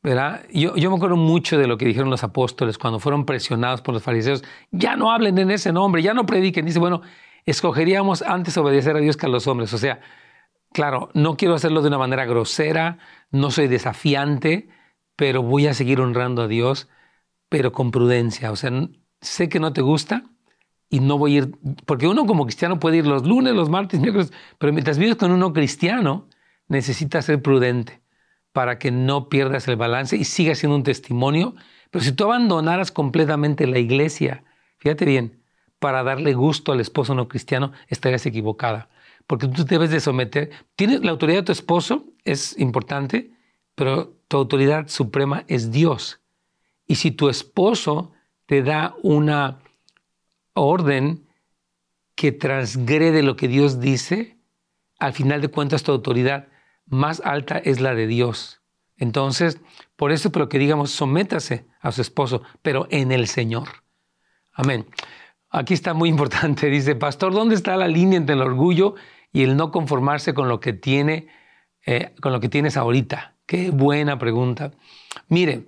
¿verdad? 0.03 0.45
Yo, 0.53 0.75
yo, 0.75 0.91
me 0.91 0.97
acuerdo 0.97 1.17
mucho 1.17 1.57
de 1.57 1.69
lo 1.69 1.79
que 1.79 1.87
dijeron 1.87 2.11
los 2.11 2.25
apóstoles 2.25 2.79
cuando 2.79 2.99
fueron 2.99 3.25
presionados 3.25 3.81
por 3.81 3.95
los 3.95 4.03
fariseos. 4.03 4.43
Ya 4.73 4.97
no 4.97 5.13
hablen 5.13 5.39
en 5.39 5.53
ese 5.53 5.73
nombre, 5.73 6.03
ya 6.03 6.15
no 6.15 6.27
prediquen. 6.27 6.67
Dice, 6.67 6.81
bueno, 6.81 7.01
escogeríamos 7.47 8.21
antes 8.23 8.57
obedecer 8.59 8.97
a 8.97 9.01
Dios 9.01 9.17
que 9.17 9.27
a 9.27 9.29
los 9.29 9.47
hombres. 9.47 9.73
O 9.73 9.79
sea, 9.79 10.01
claro, 10.73 11.11
no 11.15 11.37
quiero 11.37 11.55
hacerlo 11.55 11.81
de 11.81 11.89
una 11.89 11.99
manera 11.99 12.27
grosera, 12.27 12.99
no 13.31 13.53
soy 13.53 13.69
desafiante, 13.69 14.69
pero 15.15 15.45
voy 15.45 15.69
a 15.69 15.75
seguir 15.75 16.01
honrando 16.01 16.43
a 16.43 16.49
Dios, 16.49 16.89
pero 17.49 17.71
con 17.71 17.93
prudencia. 17.93 18.51
O 18.51 18.57
sea, 18.57 18.73
sé 19.21 19.49
que 19.49 19.61
no 19.61 19.73
te 19.73 19.81
gusta, 19.81 20.25
y 20.89 21.01
no 21.01 21.19
voy 21.19 21.35
a 21.35 21.39
ir, 21.39 21.53
porque 21.87 22.07
uno 22.07 22.27
como 22.27 22.45
cristiano 22.45 22.79
puede 22.79 22.99
ir 22.99 23.07
los 23.07 23.27
lunes, 23.27 23.55
los 23.55 23.69
martes, 23.69 24.01
miércoles, 24.01 24.33
pero 24.59 24.73
mientras 24.73 24.99
vives 24.99 25.17
con 25.17 25.33
uno 25.33 25.53
cristiano, 25.53 26.29
necesitas 26.69 27.25
ser 27.25 27.43
prudente 27.43 28.01
para 28.53 28.79
que 28.79 28.91
no 28.91 29.29
pierdas 29.29 29.67
el 29.67 29.77
balance 29.77 30.17
y 30.17 30.25
sigas 30.25 30.59
siendo 30.59 30.77
un 30.77 30.85
testimonio. 30.85 31.55
Pero 31.91 32.05
si 32.05 32.13
tú 32.13 32.25
abandonaras 32.25 32.93
completamente 32.93 33.67
la 33.67 33.79
iglesia, 33.79 34.45
fíjate 34.79 35.05
bien, 35.05 35.43
para 35.81 36.03
darle 36.05 36.35
gusto 36.35 36.73
al 36.73 36.81
esposo 36.81 37.15
no 37.15 37.29
cristiano, 37.29 37.73
estarías 37.89 38.25
equivocada. 38.27 38.89
Porque 39.27 39.49
tú 39.49 39.65
debes 39.65 39.91
de 39.91 40.01
someter, 40.01 40.51
tienes 40.77 41.05
la 41.05 41.11
autoridad 41.11 41.41
de 41.41 41.47
tu 41.47 41.53
esposo, 41.53 42.05
es 42.25 42.59
importante, 42.59 43.33
pero 43.75 44.15
tu 44.29 44.37
autoridad 44.37 44.89
suprema 44.89 45.45
es 45.49 45.73
Dios. 45.73 46.21
Y 46.87 46.97
si 46.97 47.11
tu 47.11 47.29
esposo 47.29 48.13
te 48.47 48.63
da 48.63 48.95
una 49.03 49.59
orden 50.55 51.27
que 52.15 52.33
transgrede 52.33 53.23
lo 53.23 53.37
que 53.37 53.49
Dios 53.49 53.81
dice, 53.81 54.39
al 54.99 55.13
final 55.13 55.41
de 55.41 55.49
cuentas 55.49 55.83
tu 55.83 55.93
autoridad 55.93 56.49
más 56.87 57.21
alta 57.25 57.59
es 57.59 57.81
la 57.81 57.95
de 57.95 58.07
Dios. 58.07 58.63
Entonces, 58.97 59.61
por 59.97 60.13
eso, 60.13 60.31
pero 60.31 60.49
que 60.49 60.59
digamos, 60.59 60.91
sométase 60.91 61.67
a 61.81 61.93
su 61.93 62.01
esposo, 62.01 62.43
pero 62.63 62.87
en 62.91 63.11
el 63.11 63.27
Señor. 63.27 63.69
Amén. 64.53 64.87
Aquí 65.51 65.75
está 65.75 65.95
muy 65.95 66.09
importante, 66.09 66.67
dice, 66.71 66.95
pastor, 66.95 67.33
¿dónde 67.33 67.55
está 67.55 67.77
la 67.77 67.89
línea 67.89 68.17
entre 68.17 68.35
el 68.35 68.43
orgullo 68.43 68.95
y 69.33 69.43
el 69.43 69.57
no 69.57 69.71
conformarse 69.71 70.35
con 70.35 70.49
lo 70.49 70.61
que 70.61 70.73
tiene, 70.73 71.29
eh, 71.85 72.15
con 72.21 72.33
lo 72.33 72.41
que 72.41 72.49
tienes 72.49 72.77
ahorita? 72.77 73.35
Qué 73.47 73.71
buena 73.71 74.19
pregunta. 74.19 74.73
Mire, 75.29 75.67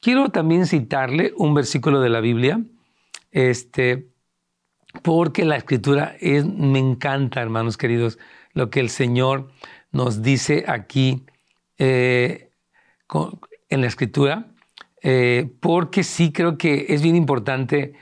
quiero 0.00 0.30
también 0.30 0.66
citarle 0.66 1.32
un 1.36 1.54
versículo 1.54 2.00
de 2.00 2.08
la 2.08 2.20
Biblia 2.20 2.60
este, 3.36 4.08
porque 5.02 5.44
la 5.44 5.56
escritura 5.56 6.16
es, 6.20 6.46
me 6.46 6.78
encanta, 6.78 7.42
hermanos 7.42 7.76
queridos, 7.76 8.18
lo 8.54 8.70
que 8.70 8.80
el 8.80 8.88
Señor 8.88 9.50
nos 9.92 10.22
dice 10.22 10.64
aquí 10.66 11.26
eh, 11.76 12.50
en 13.68 13.80
la 13.82 13.86
escritura, 13.88 14.46
eh, 15.02 15.52
porque 15.60 16.02
sí 16.02 16.32
creo 16.32 16.56
que 16.56 16.86
es 16.88 17.02
bien 17.02 17.14
importante 17.14 17.92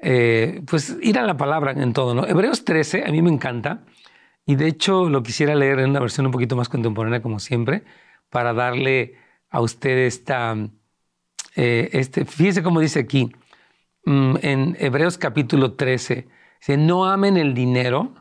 eh, 0.00 0.60
pues 0.66 0.96
ir 1.00 1.20
a 1.20 1.22
la 1.22 1.36
palabra 1.36 1.70
en 1.70 1.92
todo. 1.92 2.12
¿no? 2.12 2.26
Hebreos 2.26 2.64
13 2.64 3.04
a 3.06 3.12
mí 3.12 3.22
me 3.22 3.30
encanta 3.30 3.84
y 4.44 4.56
de 4.56 4.66
hecho 4.66 5.08
lo 5.08 5.22
quisiera 5.22 5.54
leer 5.54 5.78
en 5.78 5.90
una 5.90 6.00
versión 6.00 6.26
un 6.26 6.32
poquito 6.32 6.56
más 6.56 6.68
contemporánea 6.68 7.22
como 7.22 7.38
siempre 7.38 7.84
para 8.28 8.52
darle 8.54 9.14
a 9.50 9.60
usted 9.60 9.98
esta, 9.98 10.56
este, 11.54 12.24
fíjese 12.24 12.64
cómo 12.64 12.80
dice 12.80 12.98
aquí, 12.98 13.30
en 14.04 14.76
Hebreos 14.78 15.18
capítulo 15.18 15.74
13, 15.74 16.28
dice, 16.60 16.76
no 16.76 17.06
amen 17.06 17.36
el 17.36 17.54
dinero, 17.54 18.14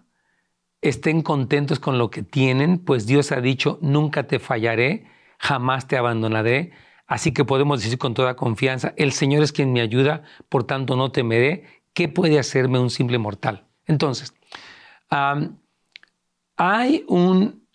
estén 0.81 1.21
contentos 1.21 1.79
con 1.79 1.97
lo 1.97 2.09
que 2.09 2.23
tienen, 2.23 2.79
pues 2.79 3.05
Dios 3.05 3.31
ha 3.31 3.41
dicho, 3.41 3.79
nunca 3.81 4.27
te 4.27 4.39
fallaré, 4.39 5.07
jamás 5.37 5.87
te 5.87 5.97
abandonaré. 5.97 6.71
Así 7.07 7.33
que 7.33 7.43
podemos 7.43 7.81
decir 7.81 7.97
con 7.97 8.13
toda 8.13 8.35
confianza, 8.35 8.93
el 8.95 9.13
Señor 9.13 9.41
es 9.41 9.51
quien 9.51 9.73
me 9.73 9.81
ayuda, 9.81 10.23
por 10.47 10.63
tanto 10.65 10.95
no 10.95 11.11
temeré. 11.11 11.65
¿Qué 11.93 12.07
puede 12.07 12.37
hacerme 12.37 12.79
un 12.79 12.91
simple 12.91 13.17
mortal? 13.17 13.65
Entonces, 13.85 14.33
hay 16.55 17.05
un 17.07 17.67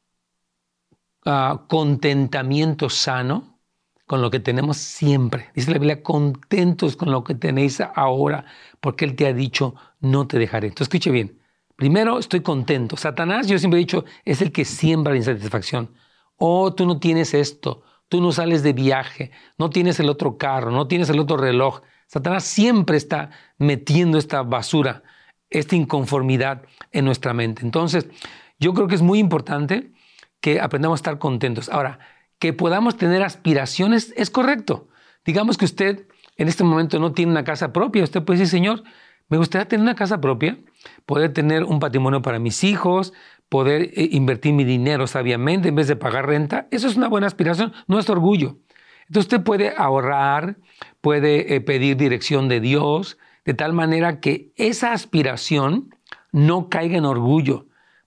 ah, 1.24 1.64
contentamiento 1.68 2.88
sano 2.88 3.53
con 4.14 4.22
lo 4.22 4.30
que 4.30 4.38
tenemos 4.38 4.76
siempre. 4.76 5.50
Dice 5.56 5.72
la 5.72 5.78
Biblia, 5.78 6.00
contentos 6.00 6.94
con 6.94 7.10
lo 7.10 7.24
que 7.24 7.34
tenéis 7.34 7.80
ahora, 7.96 8.44
porque 8.78 9.04
Él 9.04 9.16
te 9.16 9.26
ha 9.26 9.32
dicho, 9.32 9.74
no 9.98 10.28
te 10.28 10.38
dejaré. 10.38 10.68
Entonces, 10.68 10.86
escuche 10.86 11.10
bien. 11.10 11.40
Primero, 11.74 12.20
estoy 12.20 12.40
contento. 12.40 12.96
Satanás, 12.96 13.48
yo 13.48 13.58
siempre 13.58 13.80
he 13.80 13.82
dicho, 13.82 14.04
es 14.24 14.40
el 14.40 14.52
que 14.52 14.64
siembra 14.64 15.14
la 15.14 15.16
insatisfacción. 15.16 15.90
Oh, 16.36 16.72
tú 16.72 16.86
no 16.86 17.00
tienes 17.00 17.34
esto, 17.34 17.82
tú 18.08 18.20
no 18.20 18.30
sales 18.30 18.62
de 18.62 18.72
viaje, 18.72 19.32
no 19.58 19.68
tienes 19.68 19.98
el 19.98 20.08
otro 20.08 20.38
carro, 20.38 20.70
no 20.70 20.86
tienes 20.86 21.10
el 21.10 21.18
otro 21.18 21.36
reloj. 21.36 21.80
Satanás 22.06 22.44
siempre 22.44 22.96
está 22.96 23.30
metiendo 23.58 24.16
esta 24.16 24.44
basura, 24.44 25.02
esta 25.50 25.74
inconformidad 25.74 26.62
en 26.92 27.04
nuestra 27.04 27.34
mente. 27.34 27.62
Entonces, 27.62 28.06
yo 28.60 28.74
creo 28.74 28.86
que 28.86 28.94
es 28.94 29.02
muy 29.02 29.18
importante 29.18 29.90
que 30.40 30.60
aprendamos 30.60 30.98
a 30.98 31.00
estar 31.00 31.18
contentos. 31.18 31.68
Ahora, 31.68 31.98
que 32.38 32.52
podamos 32.52 32.96
tener 32.96 33.22
aspiraciones 33.22 34.12
es 34.16 34.30
correcto. 34.30 34.88
Digamos 35.24 35.56
que 35.56 35.64
usted 35.64 36.06
en 36.36 36.48
este 36.48 36.64
momento 36.64 36.98
no 36.98 37.12
tiene 37.12 37.32
una 37.32 37.44
casa 37.44 37.72
propia, 37.72 38.04
usted 38.04 38.22
puede 38.22 38.40
decir, 38.40 38.50
Señor, 38.50 38.82
me 39.28 39.38
gustaría 39.38 39.68
tener 39.68 39.82
una 39.82 39.94
casa 39.94 40.20
propia, 40.20 40.58
poder 41.06 41.32
tener 41.32 41.64
un 41.64 41.80
patrimonio 41.80 42.20
para 42.22 42.38
mis 42.38 42.62
hijos, 42.64 43.12
poder 43.48 43.90
eh, 43.94 44.08
invertir 44.12 44.52
mi 44.52 44.64
dinero 44.64 45.06
sabiamente 45.06 45.68
en 45.68 45.76
vez 45.76 45.88
de 45.88 45.96
pagar 45.96 46.26
renta. 46.26 46.68
Eso 46.70 46.88
es 46.88 46.96
una 46.96 47.08
buena 47.08 47.26
aspiración, 47.26 47.72
no 47.86 47.98
es 47.98 48.10
orgullo. 48.10 48.58
Entonces 49.08 49.32
usted 49.32 49.42
puede 49.42 49.74
ahorrar, 49.76 50.56
puede 51.00 51.54
eh, 51.54 51.60
pedir 51.60 51.96
dirección 51.96 52.48
de 52.48 52.60
Dios, 52.60 53.18
de 53.44 53.54
tal 53.54 53.72
manera 53.72 54.20
que 54.20 54.52
esa 54.56 54.92
aspiración 54.92 55.94
no 56.32 56.68
caiga 56.68 56.96
en 56.96 57.04
orgullo, 57.04 57.66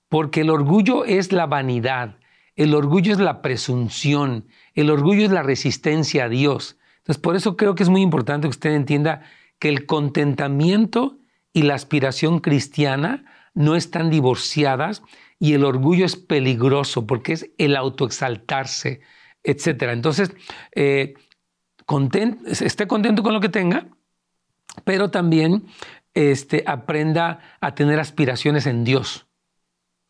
porque 0.10 0.42
el 0.42 0.50
orgullo 0.50 1.06
es 1.06 1.32
la 1.32 1.46
vanidad, 1.46 2.17
el 2.58 2.74
orgullo 2.74 3.14
es 3.14 3.20
la 3.20 3.42
presunción, 3.42 4.48
el 4.74 4.90
orgullo 4.90 5.24
es 5.24 5.32
la 5.32 5.44
resistencia 5.44 6.26
a 6.26 6.30
Dios. 6.30 6.78
Entonces, 6.98 7.22
por 7.22 7.36
eso 7.36 7.56
creo 7.56 7.76
que 7.76 7.84
es 7.84 7.90
muy 7.90 8.02
importante 8.02 8.48
que 8.48 8.50
usted 8.50 8.72
entienda 8.72 9.22
que 9.60 9.70
el 9.70 9.86
contentamiento 9.86 11.20
y 11.54 11.62
la 11.62 11.76
aspiración 11.76 12.40
cristiana 12.40 13.26
no 13.54 13.76
están 13.76 14.10
divorciadas 14.10 15.04
y 15.40 15.54
el 15.54 15.64
orgullo 15.64 16.06
es 16.06 16.16
peligroso 16.16 17.06
porque 17.06 17.34
es 17.34 17.50
el 17.60 17.76
autoexaltarse, 17.76 19.02
etc. 19.44 19.84
Entonces, 19.92 20.32
eh, 20.76 21.14
esté 22.44 22.88
contento 22.88 23.22
con 23.22 23.34
lo 23.34 23.40
que 23.40 23.50
tenga, 23.50 23.88
pero 24.84 25.12
también 25.12 25.66
este, 26.16 26.64
aprenda 26.66 27.40
a 27.62 27.76
tener 27.76 28.00
aspiraciones 28.00 28.66
en 28.66 28.84
Dios. 28.84 29.28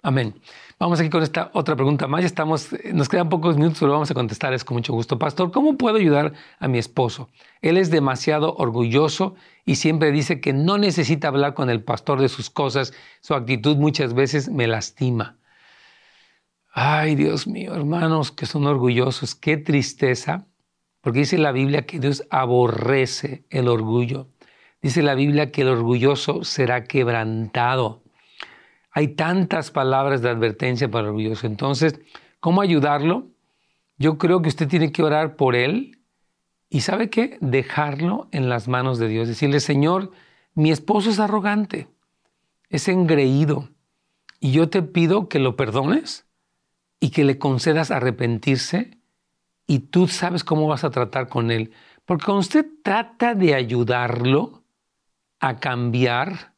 Amén. 0.01 0.35
Vamos 0.79 0.99
aquí 0.99 1.09
con 1.09 1.23
esta 1.23 1.49
otra 1.53 1.75
pregunta 1.75 2.05
más. 2.05 2.23
estamos, 2.23 2.69
nos 2.93 3.09
quedan 3.09 3.29
pocos 3.29 3.57
minutos, 3.57 3.79
pero 3.79 3.93
vamos 3.93 4.11
a 4.11 4.13
contestarles 4.13 4.63
con 4.63 4.77
mucho 4.77 4.93
gusto. 4.93 5.17
Pastor, 5.17 5.51
¿cómo 5.51 5.75
puedo 5.75 5.97
ayudar 5.97 6.33
a 6.59 6.67
mi 6.67 6.77
esposo? 6.77 7.29
Él 7.63 7.77
es 7.77 7.89
demasiado 7.89 8.55
orgulloso 8.55 9.33
y 9.65 9.77
siempre 9.77 10.11
dice 10.11 10.39
que 10.39 10.53
no 10.53 10.77
necesita 10.77 11.29
hablar 11.29 11.55
con 11.55 11.71
el 11.71 11.83
pastor 11.83 12.21
de 12.21 12.29
sus 12.29 12.51
cosas. 12.51 12.93
Su 13.21 13.33
actitud 13.33 13.75
muchas 13.77 14.13
veces 14.13 14.49
me 14.49 14.67
lastima. 14.67 15.39
Ay, 16.71 17.15
Dios 17.15 17.47
mío, 17.47 17.73
hermanos 17.73 18.31
que 18.31 18.45
son 18.45 18.67
orgullosos, 18.67 19.33
qué 19.33 19.57
tristeza, 19.57 20.45
porque 21.01 21.19
dice 21.19 21.39
la 21.39 21.51
Biblia 21.51 21.87
que 21.87 21.99
Dios 21.99 22.27
aborrece 22.29 23.45
el 23.49 23.67
orgullo. 23.67 24.27
Dice 24.79 25.01
la 25.01 25.15
Biblia 25.15 25.51
que 25.51 25.63
el 25.63 25.69
orgulloso 25.69 26.43
será 26.43 26.83
quebrantado. 26.83 28.03
Hay 28.97 29.09
tantas 29.09 29.69
palabras 29.69 30.23
de 30.23 30.29
advertencia 30.31 30.89
para 30.89 31.03
el 31.03 31.09
orgulloso. 31.09 31.45
Entonces, 31.45 31.99
¿cómo 32.39 32.61
ayudarlo? 32.61 33.27
Yo 33.99 34.17
creo 34.17 34.41
que 34.41 34.49
usted 34.49 34.67
tiene 34.67 34.91
que 34.91 35.03
orar 35.03 35.35
por 35.35 35.55
él 35.55 35.99
y 36.67 36.81
¿sabe 36.81 37.11
qué? 37.11 37.37
Dejarlo 37.39 38.27
en 38.31 38.49
las 38.49 38.67
manos 38.67 38.97
de 38.97 39.07
Dios. 39.07 39.27
Decirle, 39.27 39.59
Señor, 39.59 40.13
mi 40.55 40.71
esposo 40.71 41.11
es 41.11 41.19
arrogante, 41.19 41.87
es 42.69 42.87
engreído 42.87 43.69
y 44.39 44.51
yo 44.51 44.67
te 44.67 44.81
pido 44.81 45.29
que 45.29 45.37
lo 45.37 45.55
perdones 45.55 46.25
y 46.99 47.11
que 47.11 47.23
le 47.23 47.37
concedas 47.37 47.91
arrepentirse 47.91 48.97
y 49.67 49.77
tú 49.77 50.07
sabes 50.07 50.43
cómo 50.43 50.65
vas 50.65 50.83
a 50.83 50.89
tratar 50.89 51.29
con 51.29 51.51
él. 51.51 51.71
Porque 52.03 52.25
cuando 52.25 52.39
usted 52.39 52.65
trata 52.81 53.35
de 53.35 53.53
ayudarlo, 53.53 54.63
a 55.39 55.59
cambiar, 55.59 56.56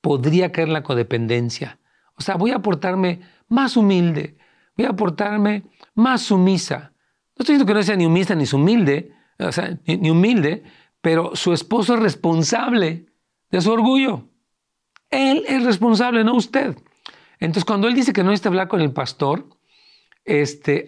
podría 0.00 0.52
caer 0.52 0.68
la 0.68 0.82
codependencia. 0.82 1.78
O 2.16 2.22
sea, 2.22 2.36
voy 2.36 2.50
a 2.50 2.60
portarme 2.60 3.20
más 3.48 3.76
humilde, 3.76 4.36
voy 4.76 4.86
a 4.86 4.92
portarme 4.92 5.64
más 5.94 6.22
sumisa. 6.22 6.92
No 7.36 7.42
estoy 7.42 7.54
diciendo 7.54 7.66
que 7.66 7.74
no 7.74 7.82
sea 7.82 7.96
ni 7.96 8.06
humilde 8.06 8.36
ni 8.36 8.44
humilde, 8.52 9.12
o 9.38 9.52
sea, 9.52 9.78
ni, 9.86 10.10
humilde, 10.10 10.64
pero 11.00 11.36
su 11.36 11.52
esposo 11.52 11.94
es 11.94 12.00
responsable 12.00 13.06
de 13.50 13.60
su 13.60 13.70
orgullo. 13.70 14.28
Él 15.10 15.44
es 15.46 15.64
responsable, 15.64 16.24
no 16.24 16.34
usted. 16.34 16.76
Entonces, 17.40 17.64
cuando 17.64 17.86
él 17.86 17.94
dice 17.94 18.12
que 18.12 18.22
no 18.22 18.30
necesita 18.30 18.48
hablar 18.48 18.68
con 18.68 18.80
el 18.80 18.92
pastor, 18.92 19.48
este, 20.24 20.84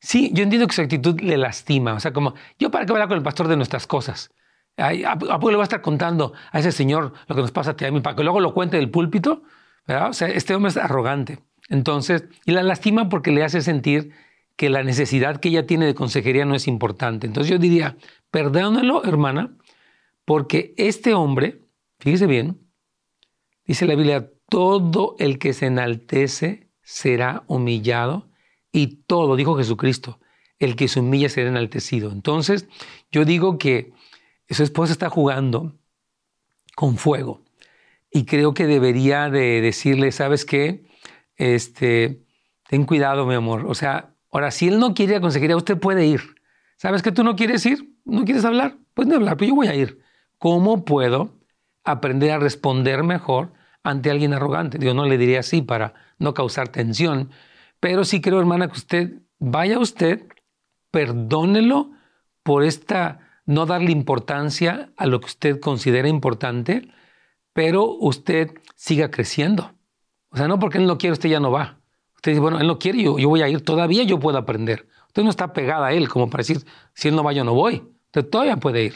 sí, 0.00 0.30
yo 0.34 0.42
entiendo 0.42 0.68
que 0.68 0.74
su 0.74 0.82
actitud 0.82 1.20
le 1.20 1.38
lastima. 1.38 1.94
O 1.94 2.00
sea, 2.00 2.12
como, 2.12 2.34
yo 2.58 2.70
para 2.70 2.84
qué 2.84 2.92
hablar 2.92 3.08
con 3.08 3.16
el 3.16 3.24
pastor 3.24 3.48
de 3.48 3.56
nuestras 3.56 3.86
cosas. 3.86 4.30
¿A, 4.76 5.18
poco 5.18 5.50
le 5.50 5.56
va 5.56 5.62
a 5.62 5.64
estar 5.64 5.82
contando 5.82 6.32
a 6.50 6.58
ese 6.58 6.72
señor 6.72 7.12
lo 7.28 7.34
que 7.34 7.42
nos 7.42 7.52
pasa 7.52 7.72
a 7.72 7.76
ti 7.76 7.84
a 7.84 7.90
mí 7.90 8.00
para 8.00 8.16
que 8.16 8.22
luego 8.22 8.40
lo 8.40 8.54
cuente 8.54 8.78
del 8.78 8.90
púlpito? 8.90 9.42
O 9.86 10.12
sea, 10.12 10.28
este 10.28 10.54
hombre 10.54 10.70
es 10.70 10.76
arrogante. 10.76 11.40
Entonces, 11.68 12.24
y 12.44 12.52
la 12.52 12.62
lastima 12.62 13.08
porque 13.08 13.30
le 13.30 13.44
hace 13.44 13.60
sentir 13.60 14.12
que 14.56 14.70
la 14.70 14.82
necesidad 14.82 15.40
que 15.40 15.48
ella 15.48 15.66
tiene 15.66 15.86
de 15.86 15.94
consejería 15.94 16.44
no 16.44 16.54
es 16.54 16.68
importante. 16.68 17.26
Entonces 17.26 17.50
yo 17.50 17.58
diría, 17.58 17.96
perdónalo, 18.30 19.04
hermana, 19.04 19.56
porque 20.24 20.74
este 20.76 21.14
hombre, 21.14 21.62
fíjese 21.98 22.26
bien, 22.26 22.60
dice 23.66 23.86
la 23.86 23.94
Biblia, 23.94 24.30
todo 24.48 25.16
el 25.18 25.38
que 25.38 25.52
se 25.52 25.66
enaltece 25.66 26.68
será 26.82 27.42
humillado 27.46 28.28
y 28.70 29.02
todo, 29.06 29.36
dijo 29.36 29.56
Jesucristo, 29.56 30.20
el 30.58 30.76
que 30.76 30.88
se 30.88 31.00
humilla 31.00 31.28
será 31.28 31.48
enaltecido. 31.48 32.12
Entonces, 32.12 32.68
yo 33.10 33.24
digo 33.24 33.58
que 33.58 33.92
su 34.54 34.62
esposa 34.62 34.92
está 34.92 35.08
jugando 35.08 35.74
con 36.74 36.96
fuego 36.96 37.42
y 38.10 38.26
creo 38.26 38.52
que 38.52 38.66
debería 38.66 39.30
de 39.30 39.60
decirle, 39.60 40.12
¿sabes 40.12 40.44
qué? 40.44 40.84
Este, 41.36 42.22
ten 42.68 42.84
cuidado, 42.84 43.26
mi 43.26 43.34
amor. 43.34 43.64
O 43.66 43.74
sea, 43.74 44.14
ahora, 44.30 44.50
si 44.50 44.68
él 44.68 44.78
no 44.78 44.94
quiere 44.94 45.20
conseguir, 45.20 45.54
usted 45.54 45.78
puede 45.78 46.06
ir. 46.06 46.20
¿Sabes 46.76 47.02
que 47.02 47.12
tú 47.12 47.24
no 47.24 47.36
quieres 47.36 47.64
ir? 47.64 47.96
¿No 48.04 48.24
quieres 48.24 48.44
hablar? 48.44 48.76
Pues 48.92 49.08
no 49.08 49.14
hablar, 49.14 49.36
pero 49.36 49.48
yo 49.48 49.54
voy 49.54 49.68
a 49.68 49.74
ir. 49.74 50.02
¿Cómo 50.36 50.84
puedo 50.84 51.38
aprender 51.84 52.32
a 52.32 52.38
responder 52.38 53.02
mejor 53.02 53.54
ante 53.82 54.10
alguien 54.10 54.34
arrogante? 54.34 54.78
Yo 54.78 54.92
no 54.92 55.06
le 55.06 55.16
diría 55.16 55.40
así 55.40 55.62
para 55.62 55.94
no 56.18 56.34
causar 56.34 56.68
tensión, 56.68 57.30
pero 57.80 58.04
sí 58.04 58.20
creo, 58.20 58.38
hermana, 58.38 58.68
que 58.68 58.78
usted 58.78 59.12
vaya 59.38 59.78
usted, 59.78 60.26
perdónelo 60.90 61.92
por 62.42 62.64
esta 62.64 63.31
no 63.44 63.66
darle 63.66 63.92
importancia 63.92 64.92
a 64.96 65.06
lo 65.06 65.20
que 65.20 65.26
usted 65.26 65.60
considera 65.60 66.08
importante, 66.08 66.88
pero 67.52 67.86
usted 67.86 68.52
siga 68.76 69.10
creciendo. 69.10 69.74
O 70.30 70.36
sea, 70.36 70.48
no 70.48 70.58
porque 70.58 70.78
él 70.78 70.86
no 70.86 70.98
quiere, 70.98 71.12
usted 71.12 71.28
ya 71.28 71.40
no 71.40 71.50
va. 71.50 71.80
Usted 72.16 72.32
dice, 72.32 72.40
bueno, 72.40 72.60
él 72.60 72.66
no 72.66 72.78
quiere, 72.78 73.02
yo, 73.02 73.18
yo 73.18 73.28
voy 73.28 73.42
a 73.42 73.48
ir, 73.48 73.62
todavía 73.62 74.04
yo 74.04 74.18
puedo 74.18 74.38
aprender. 74.38 74.86
Usted 75.08 75.24
no 75.24 75.30
está 75.30 75.52
pegada 75.52 75.88
a 75.88 75.92
él 75.92 76.08
como 76.08 76.30
para 76.30 76.40
decir, 76.42 76.64
si 76.94 77.08
él 77.08 77.16
no 77.16 77.22
va, 77.22 77.32
yo 77.32 77.44
no 77.44 77.52
voy. 77.52 77.82
Usted 78.06 78.28
todavía 78.28 78.56
puede 78.56 78.84
ir. 78.84 78.94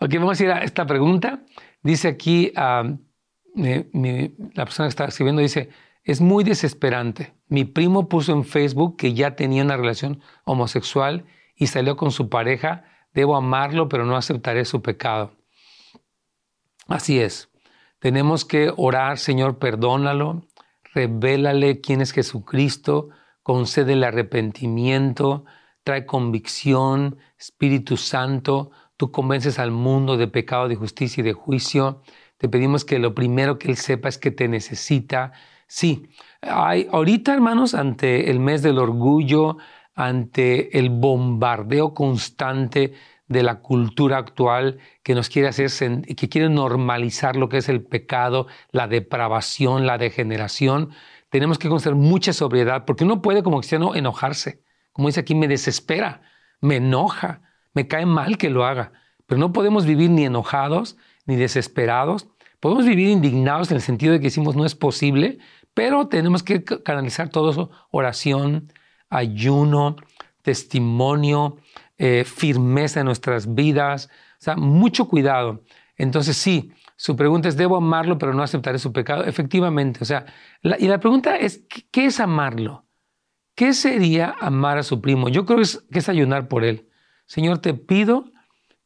Ok, 0.00 0.14
vamos 0.14 0.40
a 0.40 0.44
ir 0.44 0.50
a 0.50 0.58
esta 0.62 0.86
pregunta. 0.86 1.42
Dice 1.82 2.08
aquí, 2.08 2.52
la 2.54 2.98
persona 3.54 4.86
que 4.86 4.90
está 4.90 5.04
escribiendo 5.04 5.42
dice, 5.42 5.68
es 6.04 6.20
muy 6.20 6.42
desesperante. 6.44 7.34
Mi 7.48 7.64
primo 7.64 8.08
puso 8.08 8.32
en 8.32 8.44
Facebook 8.44 8.96
que 8.96 9.14
ya 9.14 9.36
tenía 9.36 9.62
una 9.62 9.76
relación 9.76 10.20
homosexual 10.44 11.26
y 11.54 11.66
salió 11.66 11.96
con 11.96 12.10
su 12.10 12.28
pareja 12.28 12.84
Debo 13.12 13.36
amarlo, 13.36 13.88
pero 13.88 14.04
no 14.04 14.16
aceptaré 14.16 14.64
su 14.64 14.82
pecado. 14.82 15.32
Así 16.88 17.20
es. 17.20 17.50
Tenemos 17.98 18.44
que 18.44 18.72
orar, 18.76 19.18
Señor, 19.18 19.58
perdónalo, 19.58 20.42
revélale 20.92 21.80
quién 21.80 22.00
es 22.00 22.12
Jesucristo, 22.12 23.10
concede 23.42 23.92
el 23.92 24.04
arrepentimiento, 24.04 25.44
trae 25.84 26.06
convicción, 26.06 27.18
Espíritu 27.38 27.96
Santo, 27.96 28.70
tú 28.96 29.10
convences 29.10 29.58
al 29.58 29.70
mundo 29.70 30.16
de 30.16 30.28
pecado, 30.28 30.68
de 30.68 30.76
justicia 30.76 31.20
y 31.20 31.24
de 31.24 31.32
juicio. 31.32 32.02
Te 32.38 32.48
pedimos 32.48 32.84
que 32.84 32.98
lo 32.98 33.14
primero 33.14 33.58
que 33.58 33.68
Él 33.68 33.76
sepa 33.76 34.08
es 34.08 34.18
que 34.18 34.30
te 34.30 34.48
necesita. 34.48 35.32
Sí, 35.66 36.08
hay, 36.40 36.88
ahorita, 36.90 37.32
hermanos, 37.32 37.74
ante 37.74 38.30
el 38.30 38.40
mes 38.40 38.62
del 38.62 38.78
orgullo, 38.78 39.58
ante 39.94 40.78
el 40.78 40.90
bombardeo 40.90 41.94
constante 41.94 42.94
de 43.28 43.42
la 43.42 43.60
cultura 43.60 44.18
actual 44.18 44.78
que 45.02 45.14
nos 45.14 45.28
quiere 45.28 45.48
hacer, 45.48 45.70
que 46.02 46.28
quiere 46.28 46.48
normalizar 46.48 47.36
lo 47.36 47.48
que 47.48 47.58
es 47.58 47.68
el 47.68 47.82
pecado, 47.82 48.46
la 48.70 48.86
depravación, 48.88 49.86
la 49.86 49.98
degeneración, 49.98 50.90
tenemos 51.32 51.58
que 51.58 51.68
conocer 51.68 51.94
mucha 51.94 52.34
sobriedad, 52.34 52.84
porque 52.84 53.04
uno 53.04 53.22
puede 53.22 53.42
como 53.42 53.58
cristiano 53.58 53.94
enojarse. 53.94 54.62
Como 54.92 55.08
dice 55.08 55.20
aquí, 55.20 55.34
me 55.34 55.48
desespera, 55.48 56.20
me 56.60 56.76
enoja, 56.76 57.40
me 57.72 57.88
cae 57.88 58.04
mal 58.04 58.36
que 58.36 58.50
lo 58.50 58.66
haga, 58.66 58.92
pero 59.26 59.38
no 59.38 59.50
podemos 59.52 59.86
vivir 59.86 60.10
ni 60.10 60.26
enojados 60.26 60.98
ni 61.24 61.36
desesperados. 61.36 62.28
Podemos 62.60 62.84
vivir 62.84 63.08
indignados 63.08 63.70
en 63.70 63.76
el 63.76 63.82
sentido 63.82 64.12
de 64.12 64.20
que 64.20 64.26
decimos 64.26 64.56
no 64.56 64.66
es 64.66 64.74
posible, 64.74 65.38
pero 65.72 66.06
tenemos 66.08 66.42
que 66.42 66.62
canalizar 66.64 67.30
todo 67.30 67.50
eso, 67.50 67.70
oración, 67.90 68.70
ayuno, 69.12 69.96
testimonio, 70.42 71.58
eh, 71.98 72.24
firmeza 72.24 73.00
en 73.00 73.06
nuestras 73.06 73.54
vidas. 73.54 74.08
O 74.40 74.44
sea, 74.44 74.56
mucho 74.56 75.06
cuidado. 75.06 75.62
Entonces 75.96 76.36
sí, 76.36 76.72
su 76.96 77.16
pregunta 77.16 77.48
es, 77.48 77.56
¿debo 77.56 77.76
amarlo 77.76 78.18
pero 78.18 78.34
no 78.34 78.42
aceptaré 78.42 78.78
su 78.78 78.92
pecado? 78.92 79.24
Efectivamente, 79.24 80.00
o 80.02 80.04
sea, 80.04 80.26
y 80.62 80.88
la 80.88 80.98
pregunta 80.98 81.36
es, 81.36 81.64
¿qué 81.90 82.06
es 82.06 82.20
amarlo? 82.20 82.86
¿Qué 83.54 83.72
sería 83.74 84.34
amar 84.40 84.78
a 84.78 84.82
su 84.82 85.00
primo? 85.00 85.28
Yo 85.28 85.44
creo 85.44 85.60
es, 85.60 85.84
que 85.92 85.98
es 85.98 86.08
ayunar 86.08 86.48
por 86.48 86.64
él. 86.64 86.88
Señor, 87.26 87.58
te 87.58 87.74
pido 87.74 88.32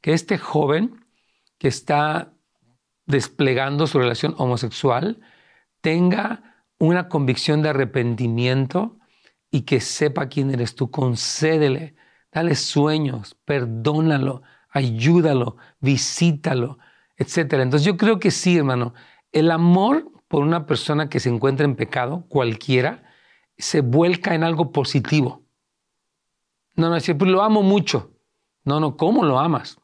que 0.01 0.13
este 0.13 0.39
joven 0.39 1.05
que 1.59 1.69
está 1.69 2.33
desplegando 3.07 3.87
su 3.87 3.99
relación 3.99 4.35
homosexual 4.39 5.21
tenga 5.81 6.65
una 6.79 7.09
convicción 7.09 7.63
de 7.63 7.71
arrepentimiento 7.71 8.99
y 9.57 9.63
que 9.63 9.81
sepa 9.81 10.29
quién 10.29 10.51
eres 10.51 10.75
tú. 10.75 10.91
Concédele, 10.91 11.95
dale 12.31 12.55
sueños, 12.55 13.39
perdónalo, 13.47 14.43
ayúdalo, 14.69 15.57
visítalo, 15.81 16.79
etc. 17.17 17.55
Entonces 17.55 17.85
yo 17.85 17.97
creo 17.97 18.19
que 18.19 18.31
sí, 18.31 18.59
hermano, 18.59 18.93
el 19.33 19.51
amor 19.51 20.13
por 20.29 20.43
una 20.43 20.67
persona 20.67 21.09
que 21.09 21.21
se 21.21 21.31
encuentra 21.31 21.65
en 21.65 21.75
pecado, 21.75 22.27
cualquiera, 22.29 23.05
se 23.57 23.81
vuelca 23.81 24.35
en 24.35 24.45
algo 24.45 24.73
positivo. 24.73 25.43
No, 26.75 26.91
no, 26.91 26.97
decir, 26.97 27.17
pues 27.17 27.31
lo 27.31 27.43
amo 27.43 27.63
mucho. 27.63 28.11
No, 28.65 28.79
no, 28.79 28.99
¿cómo 28.99 29.25
lo 29.25 29.39
amas? 29.39 29.79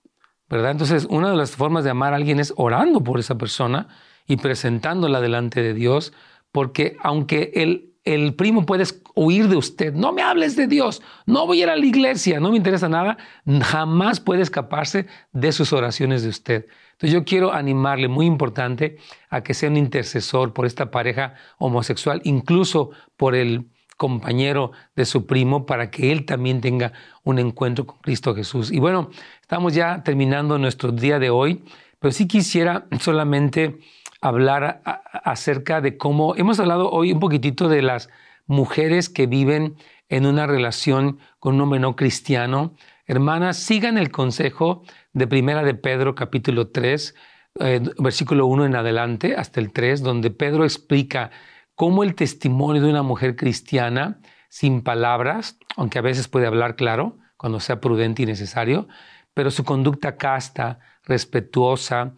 ¿Verdad? 0.51 0.73
Entonces, 0.73 1.07
una 1.09 1.31
de 1.31 1.37
las 1.37 1.53
formas 1.53 1.83
de 1.83 1.91
amar 1.91 2.13
a 2.13 2.17
alguien 2.17 2.41
es 2.41 2.53
orando 2.59 3.03
por 3.03 3.19
esa 3.19 3.39
persona 3.39 3.89
y 4.27 4.37
presentándola 4.37 5.23
delante 5.23 5.63
de 5.63 5.73
Dios, 5.73 6.13
porque 6.51 6.99
aunque 7.01 7.53
el, 7.55 7.92
el 8.05 8.35
primo 8.35 8.67
puede 8.67 8.85
huir 9.15 9.49
de 9.49 9.57
usted, 9.57 9.95
no 9.95 10.13
me 10.13 10.23
hables 10.23 10.57
de 10.57 10.67
Dios, 10.67 11.03
no 11.27 11.47
voy 11.47 11.61
a 11.61 11.63
ir 11.65 11.71
a 11.71 11.77
la 11.77 11.87
iglesia, 11.87 12.41
no 12.41 12.51
me 12.51 12.57
interesa 12.57 12.89
nada, 12.89 13.17
jamás 13.63 14.19
puede 14.21 14.43
escaparse 14.43 15.07
de 15.33 15.53
sus 15.53 15.73
oraciones 15.73 16.23
de 16.23 16.29
usted. 16.29 16.67
Entonces 16.93 17.13
yo 17.13 17.25
quiero 17.25 17.53
animarle, 17.53 18.09
muy 18.09 18.27
importante, 18.27 18.97
a 19.31 19.43
que 19.43 19.55
sea 19.55 19.69
un 19.69 19.77
intercesor 19.77 20.53
por 20.53 20.67
esta 20.67 20.91
pareja 20.91 21.35
homosexual, 21.59 22.21
incluso 22.25 22.91
por 23.17 23.35
el 23.35 23.69
compañero 23.97 24.73
de 24.97 25.05
su 25.05 25.27
primo 25.27 25.65
para 25.65 25.91
que 25.91 26.11
él 26.11 26.25
también 26.25 26.61
tenga 26.61 26.93
un 27.23 27.39
encuentro 27.39 27.87
con 27.87 27.99
Cristo 27.99 28.35
Jesús. 28.35 28.73
Y 28.73 28.81
bueno, 28.81 29.11
estamos 29.41 29.75
ya 29.75 30.03
terminando 30.03 30.59
nuestro 30.59 30.91
día 30.91 31.21
de 31.21 31.31
hoy, 31.31 31.63
pero 32.01 32.11
sí 32.11 32.27
quisiera 32.27 32.87
solamente 32.99 33.79
hablar 34.23 34.81
acerca 35.13 35.81
de 35.81 35.99
cómo 35.99 36.35
hemos 36.37 36.59
hablado 36.61 36.91
hoy 36.91 37.13
un 37.13 37.21
poquitito 37.21 37.69
de 37.69 37.83
las 37.83 38.09
mujeres 38.47 39.09
que 39.09 39.27
viven 39.27 39.77
en 40.09 40.27
una 40.27 40.47
relación 40.47 41.19
con 41.41 41.57
un 41.57 41.63
hombre 41.63 41.81
no 41.81 41.97
cristiano. 41.97 42.75
Hermanas, 43.07 43.57
sigan 43.57 43.99
el 43.99 44.11
consejo 44.11 44.85
de 45.13 45.27
Primera 45.27 45.65
de 45.65 45.75
Pedro 45.75 46.15
capítulo 46.15 46.69
3, 46.69 47.15
eh, 47.61 47.81
versículo 47.99 48.47
1 48.47 48.67
en 48.67 48.77
adelante 48.77 49.35
hasta 49.37 49.61
el 49.61 49.73
3, 49.73 50.03
donde 50.03 50.31
Pedro 50.31 50.65
explica 50.65 51.31
cómo 51.75 52.05
el 52.05 52.15
testimonio 52.15 52.81
de 52.81 52.91
una 52.91 53.03
mujer 53.03 53.35
cristiana, 53.35 54.21
sin 54.49 54.83
palabras, 54.83 55.59
aunque 55.77 55.99
a 55.99 56.03
veces 56.03 56.29
puede 56.29 56.47
hablar 56.47 56.77
claro, 56.77 57.19
cuando 57.37 57.59
sea 57.59 57.81
prudente 57.81 58.23
y 58.23 58.27
necesario, 58.27 58.87
pero 59.35 59.51
su 59.51 59.65
conducta 59.65 60.17
casta, 60.17 60.79
respetuosa, 61.05 62.15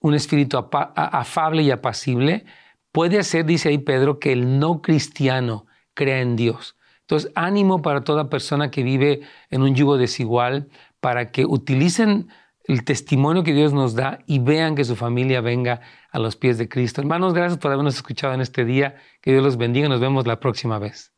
un 0.00 0.14
espíritu 0.14 0.58
afable 0.58 1.62
y 1.62 1.70
apacible, 1.70 2.44
puede 2.92 3.18
hacer, 3.18 3.44
dice 3.44 3.70
ahí 3.70 3.78
Pedro, 3.78 4.18
que 4.18 4.32
el 4.32 4.58
no 4.58 4.82
cristiano 4.82 5.66
crea 5.94 6.20
en 6.20 6.36
Dios. 6.36 6.76
Entonces, 7.00 7.32
ánimo 7.34 7.80
para 7.80 8.02
toda 8.02 8.28
persona 8.28 8.70
que 8.70 8.82
vive 8.82 9.20
en 9.50 9.62
un 9.62 9.74
yugo 9.74 9.96
desigual, 9.96 10.68
para 11.00 11.30
que 11.30 11.46
utilicen 11.46 12.28
el 12.64 12.84
testimonio 12.84 13.44
que 13.44 13.54
Dios 13.54 13.72
nos 13.72 13.94
da 13.94 14.18
y 14.26 14.40
vean 14.40 14.74
que 14.74 14.84
su 14.84 14.94
familia 14.94 15.40
venga 15.40 15.80
a 16.10 16.18
los 16.18 16.36
pies 16.36 16.58
de 16.58 16.68
Cristo. 16.68 17.00
Hermanos, 17.00 17.32
gracias 17.32 17.58
por 17.58 17.72
habernos 17.72 17.96
escuchado 17.96 18.34
en 18.34 18.42
este 18.42 18.66
día. 18.66 18.96
Que 19.22 19.32
Dios 19.32 19.42
los 19.42 19.56
bendiga. 19.56 19.88
Nos 19.88 20.00
vemos 20.00 20.26
la 20.26 20.38
próxima 20.38 20.78
vez. 20.78 21.17